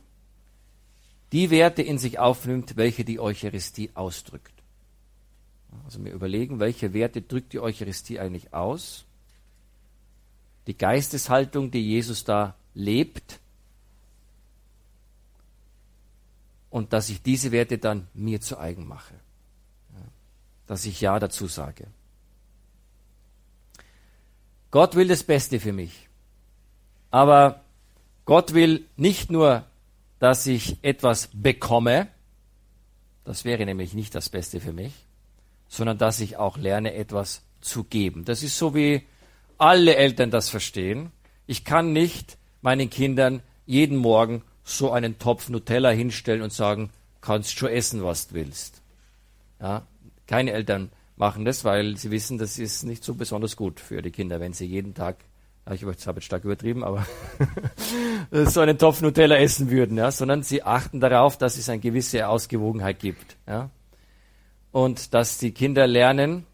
[1.33, 4.53] die Werte in sich aufnimmt, welche die Eucharistie ausdrückt.
[5.85, 9.07] Also mir überlegen, welche Werte drückt die Eucharistie eigentlich aus?
[10.69, 13.41] Die Geisteshaltung, die Jesus da lebt,
[16.75, 19.15] und dass ich diese Werte dann mir zu eigen mache.
[20.67, 21.87] Dass ich Ja dazu sage.
[24.73, 26.09] Gott will das Beste für mich.
[27.13, 27.61] Aber
[28.25, 29.65] Gott will nicht nur,
[30.19, 32.09] dass ich etwas bekomme,
[33.23, 34.95] das wäre nämlich nicht das Beste für mich,
[35.69, 38.25] sondern dass ich auch lerne, etwas zu geben.
[38.25, 39.07] Das ist so, wie
[39.59, 41.13] alle Eltern das verstehen.
[41.47, 47.57] Ich kann nicht meinen Kindern jeden Morgen so einen Topf Nutella hinstellen und sagen, kannst
[47.57, 48.83] schon essen, was du willst.
[49.61, 49.87] Ja,
[50.27, 54.11] keine Eltern machen das, weil sie wissen, das ist nicht so besonders gut für die
[54.11, 55.17] Kinder, wenn sie jeden Tag,
[55.71, 57.07] ich habe jetzt stark übertrieben, aber
[58.31, 62.29] so einen Topf Nutella essen würden, ja, sondern sie achten darauf, dass es eine gewisse
[62.29, 63.71] Ausgewogenheit gibt, ja,
[64.73, 66.47] und dass die Kinder lernen,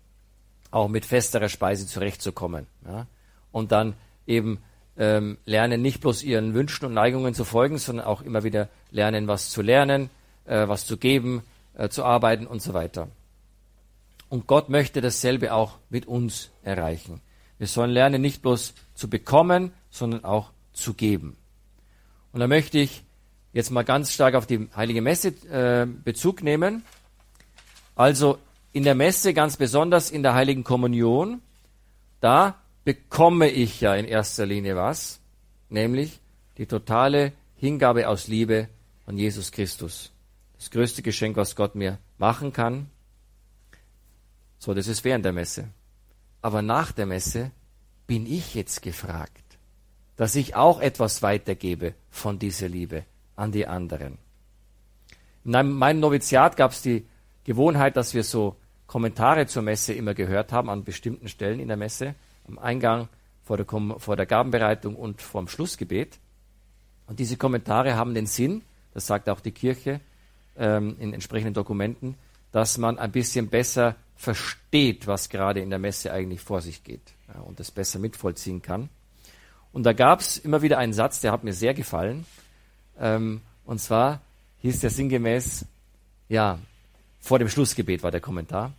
[0.70, 3.06] auch mit festerer Speise zurechtzukommen, ja,
[3.50, 3.94] und dann
[4.26, 4.58] eben
[4.96, 9.28] ähm, lernen, nicht bloß ihren Wünschen und Neigungen zu folgen, sondern auch immer wieder lernen,
[9.28, 10.10] was zu lernen,
[10.44, 11.42] äh, was zu geben,
[11.74, 13.08] äh, zu arbeiten und so weiter.
[14.28, 17.20] Und Gott möchte dasselbe auch mit uns erreichen.
[17.58, 21.36] Wir sollen lernen, nicht bloß zu bekommen, sondern auch zu geben.
[22.32, 23.02] Und da möchte ich
[23.52, 26.84] jetzt mal ganz stark auf die Heilige Messe äh, Bezug nehmen.
[27.96, 28.38] Also
[28.72, 31.42] in der Messe, ganz besonders in der Heiligen Kommunion,
[32.20, 35.20] da bekomme ich ja in erster Linie was,
[35.68, 36.20] nämlich
[36.58, 38.68] die totale Hingabe aus Liebe
[39.06, 40.12] an Jesus Christus.
[40.56, 42.90] Das größte Geschenk, was Gott mir machen kann.
[44.58, 45.68] So, das ist während der Messe.
[46.42, 47.50] Aber nach der Messe
[48.06, 49.44] bin ich jetzt gefragt,
[50.16, 53.04] dass ich auch etwas weitergebe von dieser Liebe
[53.36, 54.18] an die anderen.
[55.44, 57.06] In meinem Noviziat gab es die
[57.44, 61.76] Gewohnheit, dass wir so Kommentare zur Messe immer gehört haben an bestimmten Stellen in der
[61.76, 62.14] Messe,
[62.50, 63.08] am Eingang,
[63.42, 63.66] vor der,
[63.98, 66.18] vor der Gabenbereitung und vorm Schlussgebet.
[67.06, 68.62] Und diese Kommentare haben den Sinn,
[68.94, 70.00] das sagt auch die Kirche
[70.56, 72.14] ähm, in entsprechenden Dokumenten,
[72.52, 77.14] dass man ein bisschen besser versteht, was gerade in der Messe eigentlich vor sich geht
[77.32, 78.88] ja, und das besser mitvollziehen kann.
[79.72, 82.26] Und da gab es immer wieder einen Satz, der hat mir sehr gefallen.
[82.98, 84.20] Ähm, und zwar
[84.58, 85.64] hieß der sinngemäß,
[86.28, 86.58] ja,
[87.20, 88.72] vor dem Schlussgebet war der Kommentar.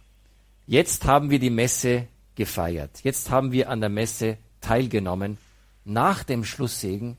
[0.67, 2.07] Jetzt haben wir die Messe
[2.41, 3.03] gefeiert.
[3.03, 5.37] Jetzt haben wir an der Messe teilgenommen.
[5.85, 7.17] Nach dem Schlusssegen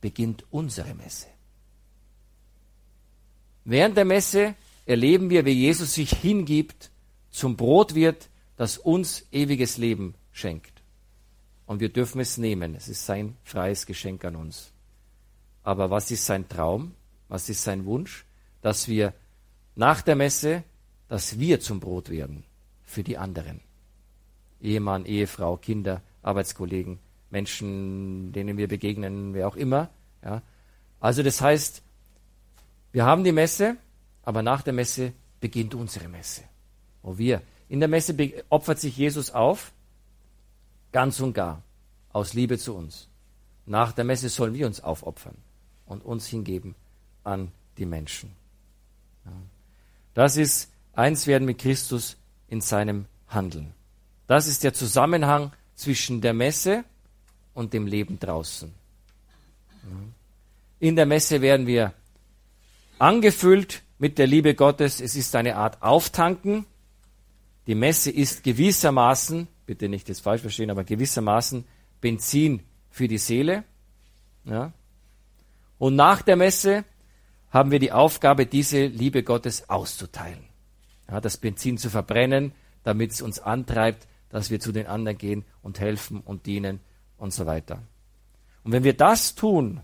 [0.00, 1.28] beginnt unsere Messe.
[3.64, 6.90] Während der Messe erleben wir, wie Jesus sich hingibt
[7.30, 10.82] zum Brot wird, das uns ewiges Leben schenkt.
[11.66, 12.74] Und wir dürfen es nehmen.
[12.74, 14.72] Es ist sein freies Geschenk an uns.
[15.62, 16.96] Aber was ist sein Traum?
[17.28, 18.24] Was ist sein Wunsch?
[18.60, 19.14] Dass wir
[19.76, 20.64] nach der Messe,
[21.06, 22.42] dass wir zum Brot werden
[22.82, 23.60] für die anderen.
[24.64, 26.98] Ehemann, Ehefrau, Kinder, Arbeitskollegen,
[27.30, 29.90] Menschen, denen wir begegnen, wer auch immer.
[30.24, 30.42] Ja.
[31.00, 31.82] Also das heißt,
[32.92, 33.76] wir haben die Messe,
[34.22, 36.42] aber nach der Messe beginnt unsere Messe
[37.04, 37.42] wo wir.
[37.68, 38.16] In der Messe
[38.48, 39.72] opfert sich Jesus auf,
[40.90, 41.62] ganz und gar,
[42.12, 43.08] aus Liebe zu uns.
[43.66, 45.36] Nach der Messe sollen wir uns aufopfern
[45.86, 46.74] und uns hingeben
[47.22, 48.34] an die Menschen.
[50.14, 52.16] Das ist eins werden mit Christus
[52.48, 53.74] in seinem Handeln.
[54.26, 56.84] Das ist der Zusammenhang zwischen der Messe
[57.52, 58.72] und dem Leben draußen.
[60.80, 61.92] In der Messe werden wir
[62.98, 65.00] angefüllt mit der Liebe Gottes.
[65.00, 66.66] Es ist eine Art Auftanken
[67.66, 71.64] die Messe ist gewissermaßen, bitte nicht das falsch verstehen, aber gewissermaßen
[72.00, 72.60] Benzin
[72.90, 73.64] für die Seele.
[74.44, 74.72] Ja.
[75.78, 76.84] Und nach der Messe
[77.50, 80.44] haben wir die Aufgabe, diese Liebe Gottes auszuteilen.
[81.08, 85.44] Ja, das Benzin zu verbrennen, damit es uns antreibt, dass wir zu den anderen gehen
[85.62, 86.80] und helfen und dienen
[87.18, 87.78] und so weiter.
[88.64, 89.80] Und wenn wir das tun,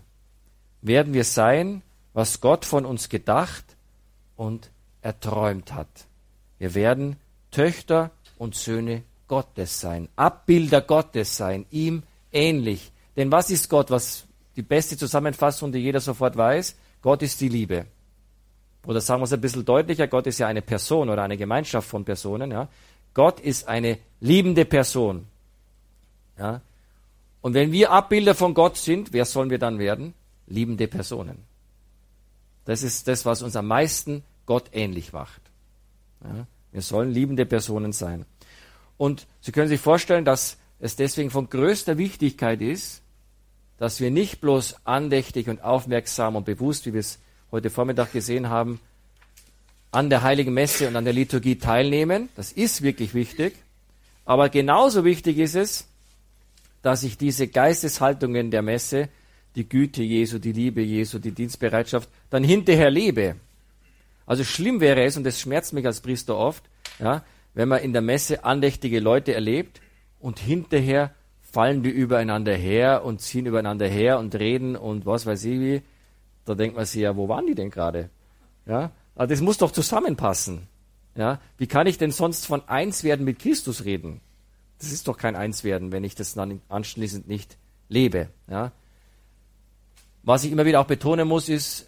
[0.81, 3.63] werden wir sein, was Gott von uns gedacht
[4.35, 4.69] und
[5.01, 5.87] erträumt hat.
[6.59, 7.15] Wir werden
[7.49, 12.91] Töchter und Söhne Gottes sein, Abbilder Gottes sein, ihm ähnlich.
[13.15, 13.89] Denn was ist Gott?
[13.89, 14.25] Was
[14.57, 16.75] die beste Zusammenfassung, die jeder sofort weiß?
[17.01, 17.85] Gott ist die Liebe.
[18.85, 21.87] Oder sagen wir es ein bisschen deutlicher, Gott ist ja eine Person oder eine Gemeinschaft
[21.87, 22.51] von Personen.
[22.51, 22.67] Ja?
[23.13, 25.27] Gott ist eine liebende Person.
[26.37, 26.61] Ja?
[27.41, 30.13] Und wenn wir Abbilder von Gott sind, wer sollen wir dann werden?
[30.47, 31.39] Liebende Personen.
[32.65, 35.41] Das ist das, was uns am meisten Gott ähnlich macht.
[36.23, 36.45] Ja?
[36.71, 38.25] Wir sollen liebende Personen sein.
[38.97, 43.01] Und Sie können sich vorstellen, dass es deswegen von größter Wichtigkeit ist,
[43.77, 47.19] dass wir nicht bloß andächtig und aufmerksam und bewusst, wie wir es
[47.51, 48.79] heute Vormittag gesehen haben,
[49.91, 52.29] an der heiligen Messe und an der Liturgie teilnehmen.
[52.35, 53.55] Das ist wirklich wichtig.
[54.25, 55.87] Aber genauso wichtig ist es,
[56.81, 59.09] dass ich diese Geisteshaltungen der Messe,
[59.55, 63.35] die Güte Jesu, die Liebe Jesu, die Dienstbereitschaft, dann hinterher lebe.
[64.25, 66.63] Also schlimm wäre es, und das schmerzt mich als Priester oft,
[66.99, 67.23] ja,
[67.53, 69.81] wenn man in der Messe andächtige Leute erlebt
[70.19, 75.43] und hinterher fallen die übereinander her und ziehen übereinander her und reden und was weiß
[75.45, 75.81] ich wie.
[76.45, 78.09] Da denkt man sich ja, wo waren die denn gerade?
[78.65, 80.67] Ja, aber das muss doch zusammenpassen.
[81.13, 84.19] Ja, wie kann ich denn sonst von Einswerden mit Christus reden?
[84.79, 87.55] Das ist doch kein Einswerden, wenn ich das dann anschließend nicht
[87.87, 88.29] lebe.
[88.49, 88.71] Ja.
[90.23, 91.87] Was ich immer wieder auch betonen muss, ist,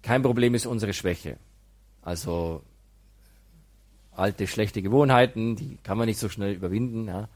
[0.00, 1.38] kein Problem ist unsere Schwäche.
[2.02, 2.62] Also
[4.12, 7.08] alte schlechte Gewohnheiten, die kann man nicht so schnell überwinden.
[7.08, 7.28] Ja.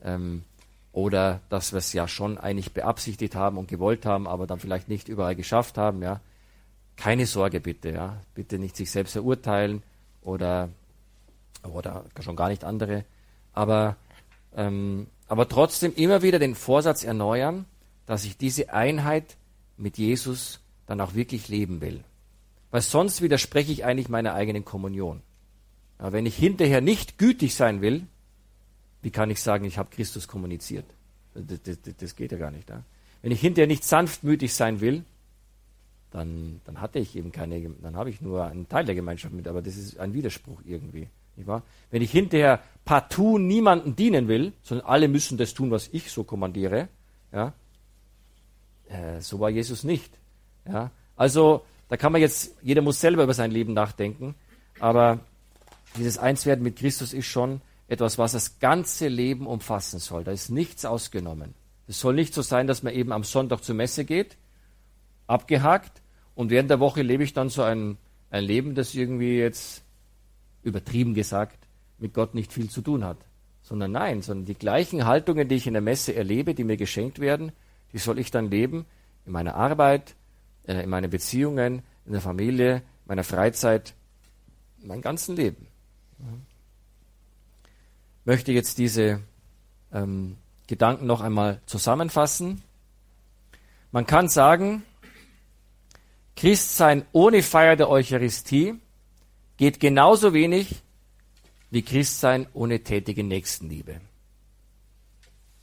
[0.00, 0.44] Ähm,
[0.92, 4.88] oder dass wir es ja schon eigentlich beabsichtigt haben und gewollt haben, aber dann vielleicht
[4.88, 6.04] nicht überall geschafft haben.
[6.04, 6.20] Ja.
[6.96, 8.20] Keine Sorge bitte, ja.
[8.34, 9.82] Bitte nicht sich selbst verurteilen
[10.22, 10.68] oder,
[11.62, 13.04] oder schon gar nicht andere.
[13.52, 13.96] Aber,
[14.54, 17.64] ähm, aber trotzdem immer wieder den Vorsatz erneuern,
[18.06, 19.36] dass ich diese Einheit
[19.76, 22.04] mit Jesus dann auch wirklich leben will.
[22.70, 25.22] Weil sonst widerspreche ich eigentlich meiner eigenen Kommunion.
[25.98, 28.06] Ja, wenn ich hinterher nicht gütig sein will,
[29.02, 30.84] wie kann ich sagen, ich habe Christus kommuniziert?
[31.34, 32.68] Das, das, das geht ja gar nicht.
[32.68, 32.82] Ja?
[33.22, 35.04] Wenn ich hinterher nicht sanftmütig sein will,
[36.10, 39.46] dann, dann hatte ich eben keine, dann habe ich nur einen Teil der Gemeinschaft mit,
[39.46, 41.08] aber das ist ein Widerspruch irgendwie.
[41.36, 41.62] Nicht wahr?
[41.90, 46.24] Wenn ich hinterher partout niemanden dienen will, sondern alle müssen das tun, was ich so
[46.24, 46.88] kommandiere,
[47.32, 47.52] ja,
[48.88, 50.12] äh, so war Jesus nicht.
[50.66, 54.34] Ja, also da kann man jetzt, jeder muss selber über sein Leben nachdenken,
[54.80, 55.20] aber
[55.96, 60.24] dieses Einswerden mit Christus ist schon etwas, was das ganze Leben umfassen soll.
[60.24, 61.54] Da ist nichts ausgenommen.
[61.88, 64.36] Es soll nicht so sein, dass man eben am Sonntag zur Messe geht,
[65.26, 65.99] abgehakt,
[66.40, 67.98] und während der Woche lebe ich dann so ein,
[68.30, 69.82] ein Leben, das irgendwie jetzt
[70.62, 71.58] übertrieben gesagt
[71.98, 73.18] mit Gott nicht viel zu tun hat.
[73.60, 77.18] Sondern nein, sondern die gleichen Haltungen, die ich in der Messe erlebe, die mir geschenkt
[77.18, 77.52] werden,
[77.92, 78.86] die soll ich dann leben
[79.26, 80.14] in meiner Arbeit,
[80.66, 83.92] äh, in meinen Beziehungen, in der Familie, meiner Freizeit,
[84.82, 85.66] mein ganzen Leben.
[88.20, 89.20] Ich möchte jetzt diese
[89.92, 92.62] ähm, Gedanken noch einmal zusammenfassen.
[93.92, 94.84] Man kann sagen,
[96.40, 98.80] Christsein ohne Feier der Eucharistie
[99.58, 100.74] geht genauso wenig
[101.70, 104.00] wie Christsein ohne tätige Nächstenliebe.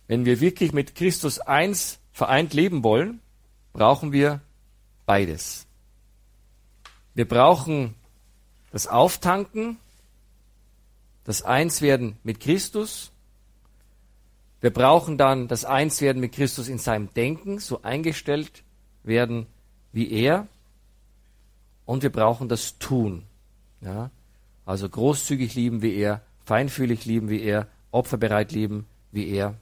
[0.06, 3.22] Wenn wir wirklich mit Christus eins vereint leben wollen,
[3.74, 4.40] brauchen wir
[5.08, 5.66] beides.
[7.16, 7.96] Wir brauchen
[8.70, 9.78] das Auftanken,
[11.24, 13.12] das Einswerden mit Christus.
[14.62, 18.64] Wir brauchen dann das Einswerden mit Christus in seinem Denken, so eingestellt
[19.02, 19.48] werden
[19.92, 20.48] wie er.
[21.88, 23.24] Und wir brauchen das Tun.
[23.82, 24.12] Ja?
[24.64, 29.56] Also großzügig lieben wie er, feinfühlig lieben wie er, opferbereit lieben wie er.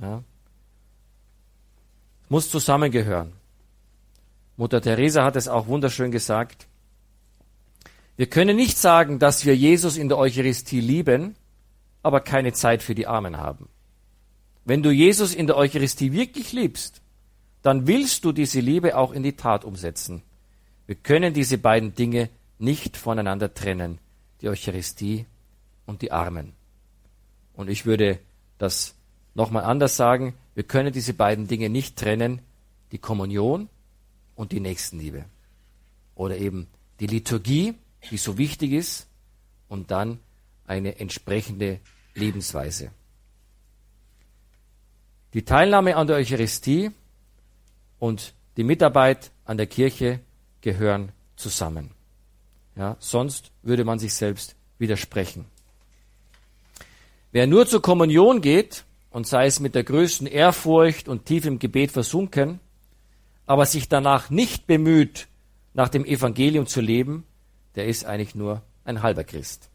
[0.00, 0.22] Ja?
[2.28, 3.32] muss zusammengehören.
[4.56, 6.66] Mutter Teresa hat es auch wunderschön gesagt.
[8.16, 11.36] Wir können nicht sagen, dass wir Jesus in der Eucharistie lieben,
[12.02, 13.68] aber keine Zeit für die Armen haben.
[14.64, 17.02] Wenn du Jesus in der Eucharistie wirklich liebst,
[17.62, 20.22] dann willst du diese Liebe auch in die Tat umsetzen.
[20.86, 23.98] Wir können diese beiden Dinge nicht voneinander trennen,
[24.40, 25.26] die Eucharistie
[25.84, 26.52] und die Armen.
[27.54, 28.18] Und ich würde
[28.58, 28.94] das
[29.34, 32.40] nochmal anders sagen, wir können diese beiden Dinge nicht trennen,
[32.92, 33.68] die Kommunion
[34.34, 35.24] und die Nächstenliebe.
[36.14, 36.68] Oder eben
[37.00, 37.74] die Liturgie,
[38.10, 39.06] die so wichtig ist,
[39.68, 40.20] und dann
[40.66, 41.80] eine entsprechende
[42.14, 42.90] Lebensweise.
[45.34, 46.92] Die Teilnahme an der Eucharistie
[47.98, 50.20] und die Mitarbeit an der Kirche
[50.66, 51.92] gehören zusammen.
[52.74, 55.44] Ja, sonst würde man sich selbst widersprechen.
[57.30, 61.92] Wer nur zur Kommunion geht, und sei es mit der größten Ehrfurcht und tiefem Gebet
[61.92, 62.58] versunken,
[63.46, 65.28] aber sich danach nicht bemüht,
[65.72, 67.22] nach dem Evangelium zu leben,
[67.76, 69.70] der ist eigentlich nur ein halber Christ.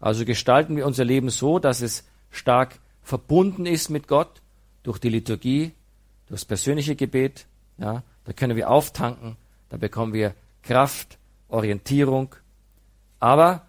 [0.00, 4.42] Also gestalten wir unser Leben so, dass es stark verbunden ist mit Gott
[4.82, 5.72] durch die Liturgie,
[6.26, 7.46] durch das persönliche Gebet.
[7.78, 9.36] Ja, da können wir auftanken,
[9.68, 12.34] da bekommen wir Kraft, Orientierung.
[13.20, 13.66] Aber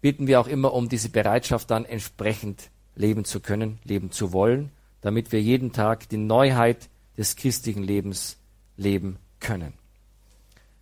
[0.00, 4.70] bitten wir auch immer um diese Bereitschaft dann entsprechend leben zu können, leben zu wollen,
[5.00, 8.38] damit wir jeden Tag die Neuheit des christlichen Lebens
[8.76, 9.74] leben können.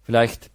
[0.02, 0.50] Vielleicht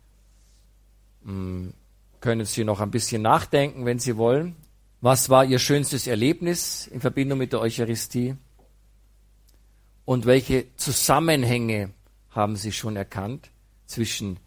[1.23, 1.73] hm,
[2.19, 4.55] können Sie noch ein bisschen nachdenken, wenn Sie wollen.
[5.01, 8.35] Was war Ihr schönstes Erlebnis in Verbindung mit der Eucharistie?
[10.05, 11.91] Und welche Zusammenhänge
[12.33, 13.49] haben Sie schon erkannt
[13.85, 14.39] zwischen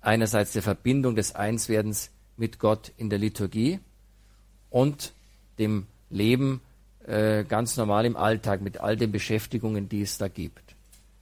[0.00, 3.80] einerseits der Verbindung des Einswerdens mit Gott in der Liturgie
[4.70, 5.12] und
[5.58, 6.60] dem Leben
[7.04, 10.76] äh, ganz normal im Alltag mit all den Beschäftigungen, die es da gibt.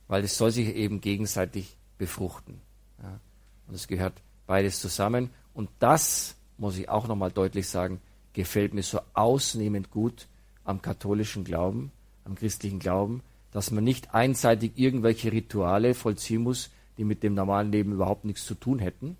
[0.06, 2.60] Weil es soll sich eben gegenseitig befruchten.
[3.02, 3.20] Ja.
[3.66, 4.14] Und es gehört
[4.46, 5.30] beides zusammen.
[5.54, 8.00] Und das, muss ich auch nochmal deutlich sagen,
[8.32, 10.28] gefällt mir so ausnehmend gut
[10.64, 11.92] am katholischen Glauben,
[12.24, 13.22] am christlichen Glauben,
[13.58, 18.46] dass man nicht einseitig irgendwelche Rituale vollziehen muss, die mit dem normalen Leben überhaupt nichts
[18.46, 19.16] zu tun hätten.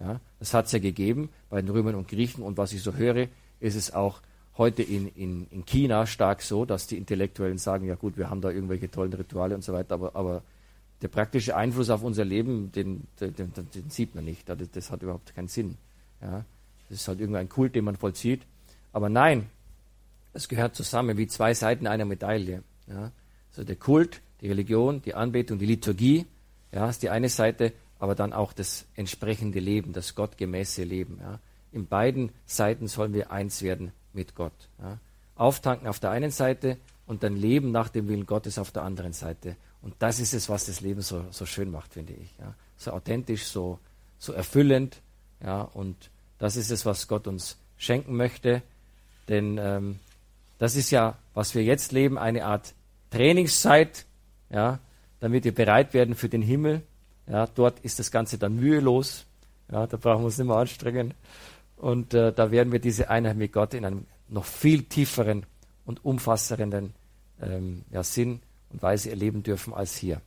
[0.00, 2.94] Ja, das hat es ja gegeben bei den Römern und Griechen und was ich so
[2.94, 3.28] höre,
[3.60, 4.22] ist es auch
[4.58, 8.40] heute in, in, in China stark so, dass die Intellektuellen sagen, ja gut, wir haben
[8.40, 10.42] da irgendwelche tollen Rituale und so weiter, aber, aber
[11.00, 14.48] der praktische Einfluss auf unser Leben, den, den, den, den sieht man nicht.
[14.48, 15.76] Das, das, hat überhaupt keinen Sinn.
[16.20, 16.44] Ja.
[16.88, 18.42] Das ist halt irgendein Kult, den man vollzieht.
[18.92, 19.48] Aber nein,
[20.32, 22.64] es gehört zusammen wie zwei Seiten einer Medaille.
[22.88, 23.12] Ja.
[23.56, 26.26] Also der Kult, die Religion, die Anbetung, die Liturgie,
[26.72, 31.18] ja, ist die eine Seite, aber dann auch das entsprechende Leben, das gottgemäße Leben.
[31.22, 31.40] Ja.
[31.72, 34.52] In beiden Seiten sollen wir eins werden mit Gott.
[34.78, 34.98] Ja.
[35.36, 36.76] Auftanken auf der einen Seite
[37.06, 39.56] und dann leben nach dem Willen Gottes auf der anderen Seite.
[39.80, 42.28] Und das ist es, was das Leben so, so schön macht, finde ich.
[42.38, 42.54] Ja.
[42.76, 43.78] So authentisch, so,
[44.18, 45.00] so erfüllend.
[45.42, 48.60] Ja, und das ist es, was Gott uns schenken möchte.
[49.28, 49.98] Denn ähm,
[50.58, 52.74] das ist ja, was wir jetzt leben, eine Art
[53.10, 54.06] Trainingszeit,
[54.50, 54.80] ja,
[55.20, 56.82] damit wir bereit werden für den Himmel.
[57.28, 59.26] Ja, dort ist das Ganze dann mühelos.
[59.70, 61.14] Ja, da brauchen wir uns nicht mehr anstrengen.
[61.76, 65.44] Und äh, da werden wir diese Einheit mit Gott in einem noch viel tieferen
[65.84, 66.94] und umfassenden
[67.40, 68.40] ähm, ja, Sinn
[68.70, 70.20] und Weise erleben dürfen als hier.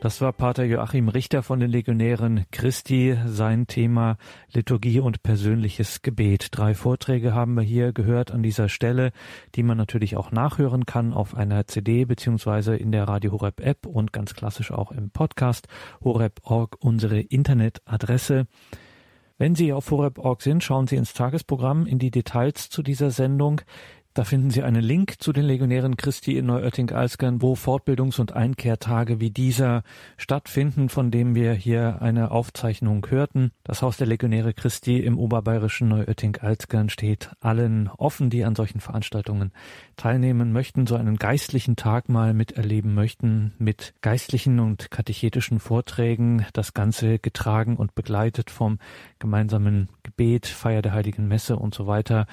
[0.00, 4.16] Das war Pater Joachim Richter von den Legionären Christi, sein Thema
[4.50, 6.48] Liturgie und persönliches Gebet.
[6.52, 9.12] Drei Vorträge haben wir hier gehört an dieser Stelle,
[9.56, 13.84] die man natürlich auch nachhören kann auf einer CD beziehungsweise in der Radio Horeb App
[13.84, 15.68] und ganz klassisch auch im Podcast
[16.02, 18.46] horeb.org unsere Internetadresse.
[19.36, 23.62] Wenn Sie auf horeb.org sind, schauen Sie ins Tagesprogramm in die Details zu dieser Sendung.
[24.12, 29.20] Da finden Sie einen Link zu den Legionären Christi in Neuötting-Alskern, wo Fortbildungs- und Einkehrtage
[29.20, 29.84] wie dieser
[30.16, 33.52] stattfinden, von dem wir hier eine Aufzeichnung hörten.
[33.62, 39.52] Das Haus der Legionäre Christi im oberbayerischen Neuötting-Alskern steht allen offen, die an solchen Veranstaltungen
[39.96, 46.74] teilnehmen möchten, so einen geistlichen Tag mal miterleben möchten, mit geistlichen und katechetischen Vorträgen, das
[46.74, 48.80] Ganze getragen und begleitet vom
[49.20, 52.26] gemeinsamen Gebet, Feier der Heiligen Messe und so weiter.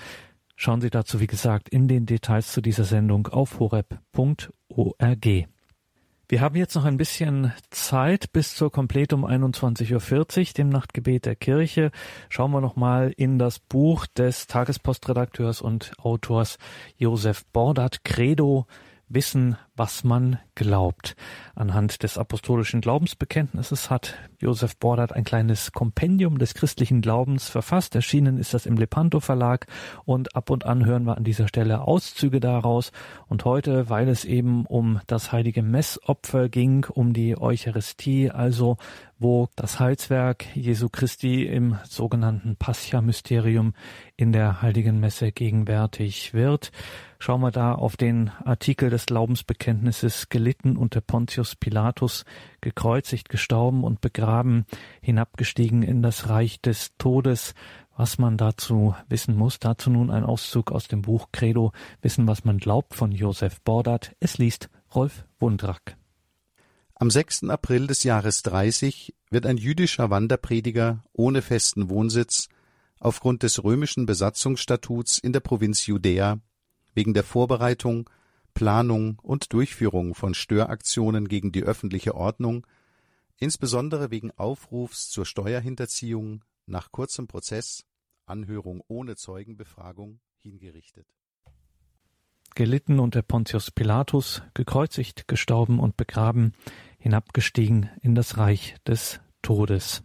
[0.59, 5.27] Schauen Sie dazu, wie gesagt, in den Details zu dieser Sendung auf horeb.org.
[6.29, 11.35] Wir haben jetzt noch ein bisschen Zeit bis zur Kompletum 21.40 Uhr, dem Nachtgebet der
[11.35, 11.91] Kirche.
[12.27, 16.57] Schauen wir nochmal in das Buch des Tagespostredakteurs und Autors
[16.97, 18.65] Josef Bordat, Credo,
[19.09, 21.15] wissen, was man glaubt.
[21.55, 27.95] Anhand des apostolischen Glaubensbekenntnisses hat Josef Bordert ein kleines Kompendium des christlichen Glaubens verfasst.
[27.95, 29.67] Erschienen ist das im Lepanto Verlag
[30.05, 32.91] und ab und an hören wir an dieser Stelle Auszüge daraus.
[33.27, 38.77] Und heute, weil es eben um das heilige Messopfer ging, um die Eucharistie, also
[39.19, 43.73] wo das Heilswerk Jesu Christi im sogenannten Pascha-Mysterium
[44.15, 46.71] in der heiligen Messe gegenwärtig wird,
[47.19, 49.66] Schauen wir da auf den Artikel des Glaubensbekenntnisses
[50.29, 52.25] gelitten unter Pontius Pilatus,
[52.61, 54.65] gekreuzigt, gestorben und begraben,
[55.01, 57.53] hinabgestiegen in das Reich des Todes,
[57.95, 59.59] was man dazu wissen muss.
[59.59, 64.15] Dazu nun ein Auszug aus dem Buch Credo, Wissen, was man glaubt von Josef Bordat.
[64.19, 65.97] Es liest Rolf Wundrack.
[66.95, 67.43] Am 6.
[67.45, 72.47] April des Jahres 30 wird ein jüdischer Wanderprediger ohne festen Wohnsitz
[72.99, 76.39] aufgrund des römischen Besatzungsstatuts in der Provinz Judäa
[76.95, 78.09] wegen der Vorbereitung,
[78.57, 82.65] Planung und Durchführung von Störaktionen gegen die öffentliche Ordnung,
[83.37, 87.85] insbesondere wegen Aufrufs zur Steuerhinterziehung nach kurzem Prozess,
[88.25, 91.05] Anhörung ohne Zeugenbefragung, hingerichtet.
[92.55, 96.53] Gelitten unter Pontius Pilatus, gekreuzigt, gestorben und begraben,
[96.97, 100.01] hinabgestiegen in das Reich des Todes.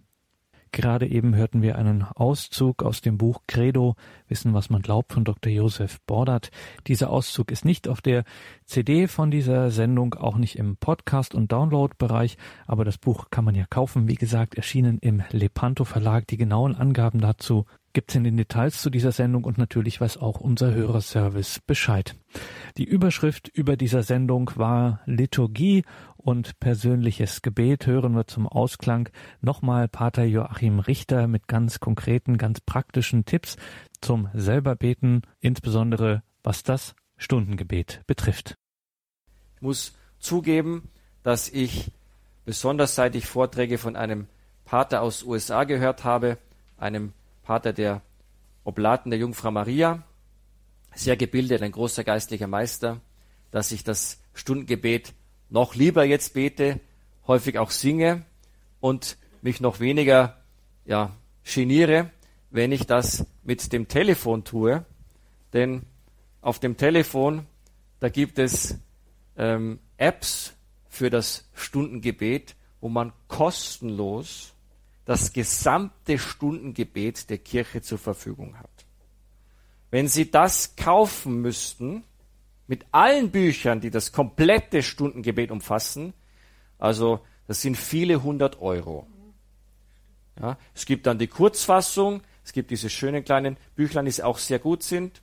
[0.72, 3.94] Gerade eben hörten wir einen Auszug aus dem Buch Credo,
[4.28, 5.52] Wissen, was man glaubt von Dr.
[5.52, 6.50] Josef Bordert.
[6.86, 8.24] Dieser Auszug ist nicht auf der
[8.64, 13.54] CD von dieser Sendung, auch nicht im Podcast- und Download-Bereich, aber das Buch kann man
[13.54, 14.08] ja kaufen.
[14.08, 16.26] Wie gesagt, erschienen im Lepanto Verlag.
[16.28, 20.40] Die genauen Angaben dazu gibt's in den Details zu dieser Sendung und natürlich weiß auch
[20.40, 22.14] unser Hörerservice Bescheid.
[22.76, 25.84] Die Überschrift über dieser Sendung war Liturgie
[26.16, 27.86] und persönliches Gebet.
[27.86, 29.08] Hören wir zum Ausklang
[29.40, 33.56] nochmal Pater Joachim Richter mit ganz konkreten, ganz praktischen Tipps
[34.00, 38.56] zum selberbeten, insbesondere was das Stundengebet betrifft.
[39.56, 40.88] Ich muss zugeben,
[41.22, 41.90] dass ich
[42.44, 44.26] besonders seit ich Vorträge von einem
[44.64, 46.38] Pater aus USA gehört habe,
[46.78, 47.12] einem
[47.42, 48.02] Pater der
[48.64, 50.02] Oblaten der Jungfrau Maria,
[50.94, 53.00] sehr gebildet, ein großer geistlicher Meister,
[53.50, 55.14] dass ich das Stundengebet
[55.48, 56.80] noch lieber jetzt bete,
[57.26, 58.24] häufig auch singe
[58.80, 60.42] und mich noch weniger
[60.84, 61.14] ja,
[61.44, 62.10] geniere,
[62.50, 64.84] wenn ich das mit dem Telefon tue.
[65.52, 65.82] Denn
[66.40, 67.46] auf dem Telefon,
[68.00, 68.78] da gibt es
[69.36, 70.54] ähm, Apps
[70.88, 74.51] für das Stundengebet, wo man kostenlos
[75.12, 78.70] das gesamte Stundengebet der Kirche zur Verfügung hat.
[79.90, 82.04] Wenn Sie das kaufen müssten,
[82.66, 86.14] mit allen Büchern, die das komplette Stundengebet umfassen,
[86.78, 89.06] also das sind viele hundert Euro.
[90.40, 94.60] Ja, es gibt dann die Kurzfassung, es gibt diese schönen kleinen Büchlein, die auch sehr
[94.60, 95.20] gut sind.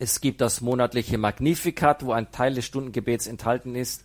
[0.00, 4.02] Es gibt das monatliche Magnificat, wo ein Teil des Stundengebets enthalten ist.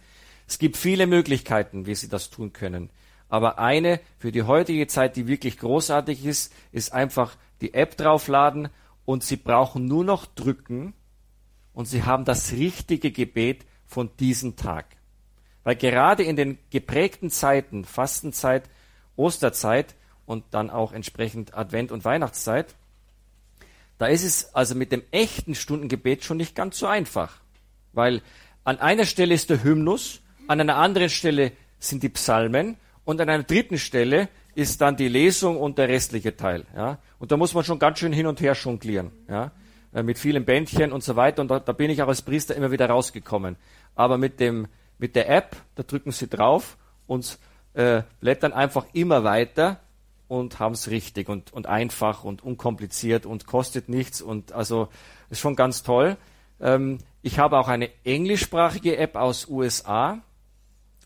[0.47, 2.91] Es gibt viele Möglichkeiten, wie Sie das tun können.
[3.31, 8.67] Aber eine für die heutige Zeit, die wirklich großartig ist, ist einfach die App draufladen
[9.05, 10.93] und Sie brauchen nur noch drücken
[11.71, 14.97] und Sie haben das richtige Gebet von diesem Tag.
[15.63, 18.69] Weil gerade in den geprägten Zeiten, Fastenzeit,
[19.15, 22.75] Osterzeit und dann auch entsprechend Advent und Weihnachtszeit,
[23.97, 27.39] da ist es also mit dem echten Stundengebet schon nicht ganz so einfach.
[27.93, 28.21] Weil
[28.65, 30.19] an einer Stelle ist der Hymnus,
[30.49, 35.07] an einer anderen Stelle sind die Psalmen und an einer dritten Stelle ist dann die
[35.07, 36.65] Lesung und der restliche Teil.
[36.75, 36.99] Ja?
[37.19, 39.11] Und da muss man schon ganz schön hin und her jonglieren.
[39.27, 39.51] Ja?
[39.93, 41.41] Äh, mit vielen Bändchen und so weiter.
[41.41, 43.55] Und da, da, bin ich auch als Priester immer wieder rausgekommen.
[43.95, 46.77] Aber mit, dem, mit der App, da drücken Sie drauf
[47.07, 47.39] und
[47.73, 49.79] äh, blättern einfach immer weiter
[50.27, 54.21] und haben es richtig und, und einfach und unkompliziert und kostet nichts.
[54.21, 54.89] Und also
[55.29, 56.17] ist schon ganz toll.
[56.59, 60.21] Ähm, ich habe auch eine englischsprachige App aus USA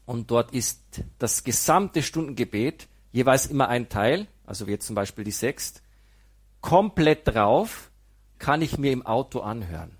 [0.05, 0.81] und dort ist
[1.19, 5.81] das gesamte Stundengebet jeweils immer ein Teil, also wie jetzt zum Beispiel die Sext,
[6.61, 7.91] komplett drauf,
[8.39, 9.97] kann ich mir im Auto anhören.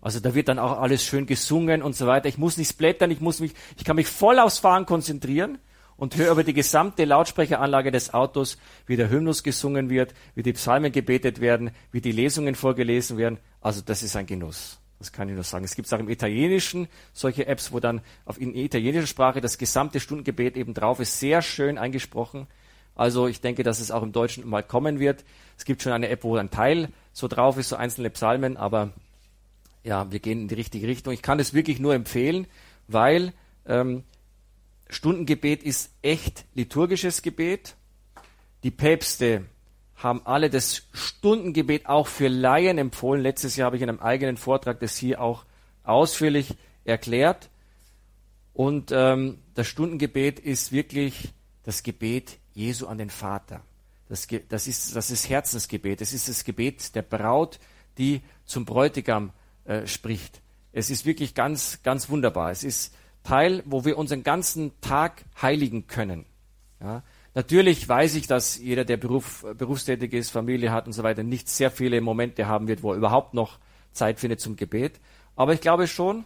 [0.00, 2.28] Also da wird dann auch alles schön gesungen und so weiter.
[2.28, 5.58] Ich muss nicht blättern, ich muss mich, ich kann mich voll aufs Fahren konzentrieren
[5.96, 10.52] und höre über die gesamte Lautsprecheranlage des Autos, wie der Hymnus gesungen wird, wie die
[10.52, 13.38] Psalmen gebetet werden, wie die Lesungen vorgelesen werden.
[13.60, 14.80] Also das ist ein Genuss.
[14.98, 15.64] Das kann ich nur sagen.
[15.64, 20.00] Es gibt auch im Italienischen solche Apps, wo dann auf in italienischer Sprache das gesamte
[20.00, 22.46] Stundengebet eben drauf ist, sehr schön eingesprochen.
[22.94, 25.24] Also ich denke, dass es auch im Deutschen mal kommen wird.
[25.58, 28.92] Es gibt schon eine App, wo ein Teil so drauf ist, so einzelne Psalmen, aber
[29.82, 31.12] ja, wir gehen in die richtige Richtung.
[31.12, 32.46] Ich kann es wirklich nur empfehlen,
[32.88, 33.32] weil
[33.66, 34.04] ähm,
[34.88, 37.74] Stundengebet ist echt liturgisches Gebet.
[38.62, 39.44] Die Päpste
[39.96, 43.22] haben alle das Stundengebet auch für Laien empfohlen.
[43.22, 45.44] Letztes Jahr habe ich in einem eigenen Vortrag das hier auch
[45.82, 47.50] ausführlich erklärt.
[48.52, 51.32] Und ähm, das Stundengebet ist wirklich
[51.62, 53.62] das Gebet Jesu an den Vater.
[54.08, 56.00] Das, das, ist, das ist Herzensgebet.
[56.00, 57.58] Es ist das Gebet der Braut,
[57.98, 59.32] die zum Bräutigam
[59.64, 60.40] äh, spricht.
[60.72, 62.50] Es ist wirklich ganz, ganz wunderbar.
[62.50, 66.26] Es ist Teil, wo wir unseren ganzen Tag heiligen können.
[66.80, 67.02] Ja,
[67.34, 71.48] Natürlich weiß ich, dass jeder, der Beruf, berufstätig ist, Familie hat und so weiter, nicht
[71.48, 73.58] sehr viele Momente haben wird, wo er überhaupt noch
[73.92, 75.00] Zeit findet zum Gebet.
[75.34, 76.24] Aber ich glaube schon,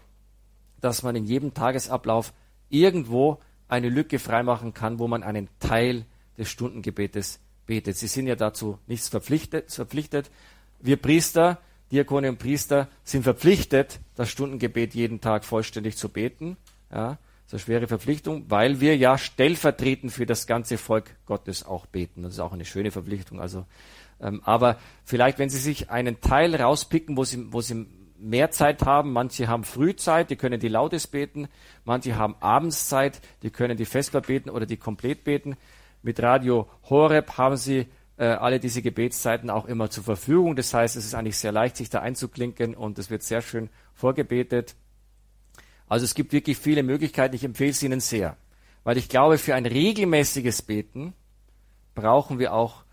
[0.80, 2.32] dass man in jedem Tagesablauf
[2.68, 3.38] irgendwo
[3.68, 6.04] eine Lücke freimachen kann, wo man einen Teil
[6.36, 7.96] des Stundengebetes betet.
[7.96, 9.72] Sie sind ja dazu nichts verpflichtet.
[9.72, 10.30] verpflichtet.
[10.80, 11.58] Wir Priester,
[11.90, 16.56] Diakone und Priester sind verpflichtet, das Stundengebet jeden Tag vollständig zu beten.
[16.92, 17.18] Ja,
[17.54, 22.22] eine schwere Verpflichtung, weil wir ja stellvertretend für das ganze Volk Gottes auch beten.
[22.22, 23.40] Das ist auch eine schöne Verpflichtung.
[23.40, 23.64] Also,
[24.20, 27.86] ähm, aber vielleicht, wenn Sie sich einen Teil rauspicken, wo Sie, wo Sie
[28.18, 31.48] mehr Zeit haben, manche haben Frühzeit, die können die Lautes beten,
[31.84, 35.56] manche haben Abendszeit, die können die Vesper beten oder die komplett beten.
[36.02, 37.86] Mit Radio Horeb haben Sie
[38.18, 40.56] äh, alle diese Gebetszeiten auch immer zur Verfügung.
[40.56, 43.70] Das heißt, es ist eigentlich sehr leicht, sich da einzuklinken und es wird sehr schön
[43.94, 44.74] vorgebetet.
[45.88, 47.34] Also es gibt wirklich viele Möglichkeiten.
[47.34, 48.36] Ich empfehle es Ihnen sehr.
[48.84, 51.14] Weil ich glaube, für ein regelmäßiges Beten
[51.94, 52.84] brauchen wir auch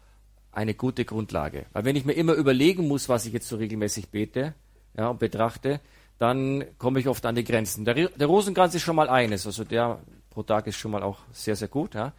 [0.51, 1.65] eine gute Grundlage.
[1.73, 4.55] Weil wenn ich mir immer überlegen muss, was ich jetzt so regelmäßig bete
[4.97, 5.81] ja, und betrachte,
[6.17, 7.83] dann komme ich oft an die Grenzen.
[7.83, 11.19] Der, der, Rosenkranz ist schon mal eines, also der pro Tag ist schon mal auch
[11.31, 11.93] sehr, sehr gut.
[11.93, 12.13] Ja.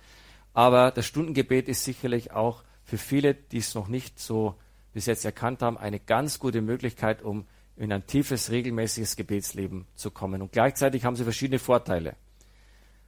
[0.53, 4.55] Aber das Stundengebet ist sicherlich auch für viele, die es noch nicht so
[4.93, 7.47] bis jetzt erkannt haben, eine ganz gute Möglichkeit, um
[7.77, 10.43] in ein tiefes, regelmäßiges Gebetsleben zu kommen.
[10.43, 12.17] Und gleichzeitig haben sie verschiedene Vorteile.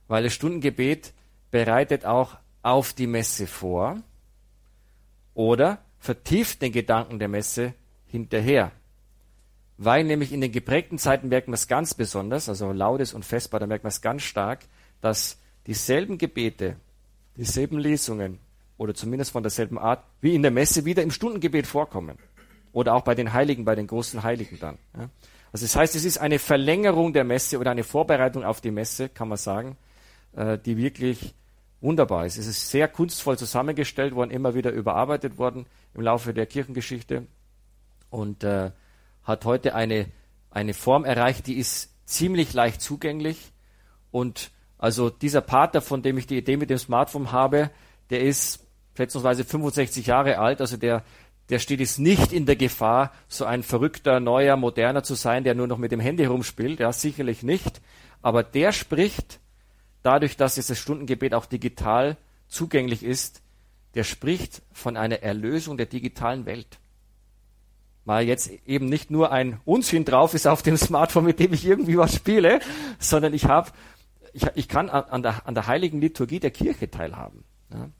[0.06, 1.12] Weil das Stundengebet
[1.50, 4.02] bereitet auch auf die Messe vor
[5.34, 7.74] oder vertieft den Gedanken der Messe
[8.06, 8.72] hinterher.
[9.76, 13.58] Weil nämlich in den geprägten Zeiten merkt man es ganz besonders, also Laudes und Vesper,
[13.58, 14.66] da merkt man es ganz stark,
[15.00, 16.76] dass dieselben Gebete,
[17.36, 18.38] dieselben Lesungen
[18.76, 22.18] oder zumindest von derselben Art wie in der Messe wieder im Stundengebet vorkommen.
[22.72, 24.78] Oder auch bei den Heiligen, bei den großen Heiligen dann.
[24.96, 25.08] Ja.
[25.52, 29.08] Also das heißt, es ist eine Verlängerung der Messe oder eine Vorbereitung auf die Messe,
[29.08, 29.76] kann man sagen,
[30.36, 31.34] äh, die wirklich
[31.80, 32.38] wunderbar ist.
[32.38, 37.26] Es ist sehr kunstvoll zusammengestellt worden, immer wieder überarbeitet worden im Laufe der Kirchengeschichte
[38.10, 38.72] und äh,
[39.22, 40.06] hat heute eine,
[40.50, 43.52] eine Form erreicht, die ist ziemlich leicht zugänglich.
[44.10, 47.70] Und also dieser Pater, von dem ich die Idee mit dem Smartphone habe,
[48.10, 48.66] der ist
[48.96, 51.04] schätzungsweise 65 Jahre alt, also der,
[51.50, 55.54] der steht jetzt nicht in der Gefahr, so ein verrückter, neuer, moderner zu sein, der
[55.54, 56.80] nur noch mit dem Handy rumspielt.
[56.80, 57.80] Ja, sicherlich nicht.
[58.20, 59.40] Aber der spricht,
[60.02, 62.16] dadurch, dass jetzt das Stundengebet auch digital
[62.48, 63.42] zugänglich ist,
[63.94, 66.78] der spricht von einer Erlösung der digitalen Welt.
[68.04, 71.64] Weil jetzt eben nicht nur ein Unsinn drauf ist auf dem Smartphone, mit dem ich
[71.64, 72.60] irgendwie was spiele,
[72.98, 73.70] sondern ich habe,
[74.32, 77.44] ich, ich kann an der, an der heiligen Liturgie der Kirche teilhaben.
[77.72, 77.90] Ja.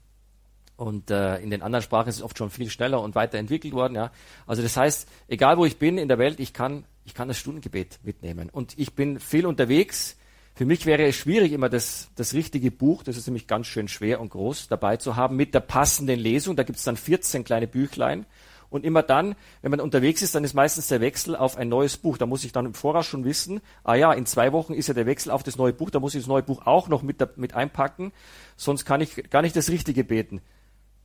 [0.79, 3.95] Und äh, in den anderen Sprachen ist es oft schon viel schneller und weiterentwickelt worden.
[3.95, 4.11] Ja.
[4.47, 7.37] Also das heißt, egal wo ich bin in der Welt, ich kann, ich kann das
[7.37, 8.49] Stundengebet mitnehmen.
[8.49, 10.15] Und ich bin viel unterwegs
[10.55, 13.87] für mich wäre es schwierig, immer das, das richtige Buch, das ist nämlich ganz schön
[13.87, 16.57] schwer und groß, dabei zu haben, mit der passenden Lesung.
[16.57, 18.25] Da gibt es dann 14 kleine Büchlein.
[18.69, 21.95] Und immer dann, wenn man unterwegs ist, dann ist meistens der Wechsel auf ein neues
[21.95, 22.17] Buch.
[22.17, 24.93] Da muss ich dann im Voraus schon wissen, ah ja, in zwei Wochen ist ja
[24.93, 27.37] der Wechsel auf das neue Buch, da muss ich das neue Buch auch noch mit,
[27.37, 28.11] mit einpacken,
[28.57, 30.41] sonst kann ich gar nicht das Richtige beten.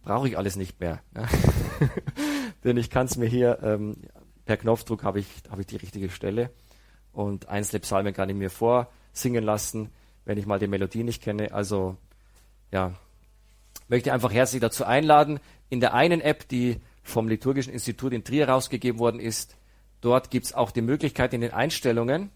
[0.05, 1.01] Brauche ich alles nicht mehr.
[1.17, 1.27] Ja.
[2.65, 3.97] Denn ich kann es mir hier, ähm,
[4.45, 6.51] per Knopfdruck habe ich, hab ich die richtige Stelle
[7.13, 9.91] und einzelne Psalmen kann ich mir vor singen lassen,
[10.25, 11.53] wenn ich mal die Melodie nicht kenne.
[11.53, 11.97] Also
[12.71, 12.93] ja,
[13.89, 15.41] möchte einfach herzlich dazu einladen.
[15.71, 19.57] In der einen App, die vom Liturgischen Institut in Trier rausgegeben worden ist,
[20.01, 22.31] dort gibt es auch die Möglichkeit in den Einstellungen,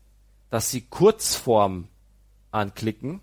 [0.50, 1.88] dass Sie Kurzform
[2.50, 3.20] anklicken,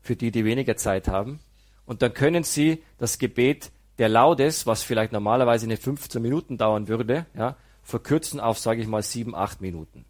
[0.00, 1.40] für die, die weniger Zeit haben.
[1.88, 6.86] Und dann können Sie das Gebet der Laudes, was vielleicht normalerweise eine 15 Minuten dauern
[6.86, 10.04] würde, ja, verkürzen auf, sage ich mal, sieben, acht Minuten.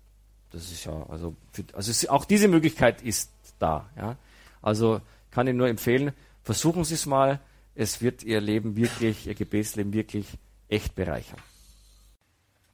[0.51, 3.89] Das ist ja, also, für, also auch diese Möglichkeit ist da.
[3.97, 4.17] Ja.
[4.61, 5.01] Also
[5.31, 6.11] kann ich nur empfehlen,
[6.43, 7.39] versuchen Sie es mal.
[7.77, 10.27] Es wird Ihr Leben wirklich, Ihr Gebetsleben wirklich
[10.69, 11.39] echt bereichern.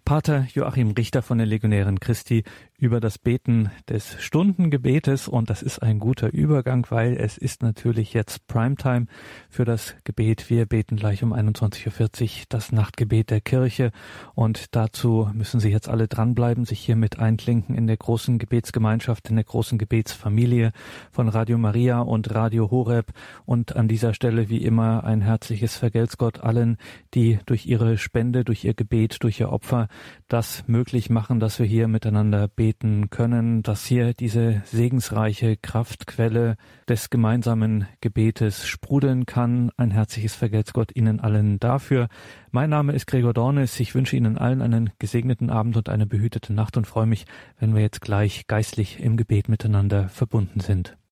[0.07, 2.45] Pater Joachim Richter von den Legionären Christi
[2.85, 8.13] über das Beten des Stundengebetes und das ist ein guter Übergang, weil es ist natürlich
[8.13, 9.07] jetzt Primetime
[9.49, 10.51] für das Gebet.
[10.51, 13.91] Wir beten gleich um 21.40 Uhr das Nachtgebet der Kirche
[14.35, 19.31] und dazu müssen Sie jetzt alle dranbleiben, sich hier mit einklinken in der großen Gebetsgemeinschaft,
[19.31, 20.73] in der großen Gebetsfamilie
[21.11, 23.13] von Radio Maria und Radio Horeb
[23.47, 26.77] und an dieser Stelle wie immer ein herzliches Vergelt's Gott allen,
[27.15, 29.89] die durch ihre Spende, durch ihr Gebet, durch ihr Opfer
[30.29, 32.74] das möglich machen, dass wir hier miteinander beten
[33.11, 36.57] können, dass hier diese segensreiche Kraftquelle
[36.89, 39.71] des gemeinsamen Gebetes sprudeln kann.
[39.77, 42.09] Ein herzliches Vergelt's Gott Ihnen allen dafür.
[42.51, 43.79] Mein Name ist Gregor Dornes.
[43.81, 47.27] Ich wünsche Ihnen allen einen gesegneten Abend und eine behütete Nacht und freue mich,
[47.59, 50.97] wenn wir jetzt gleich geistlich im Gebet miteinander verbunden sind.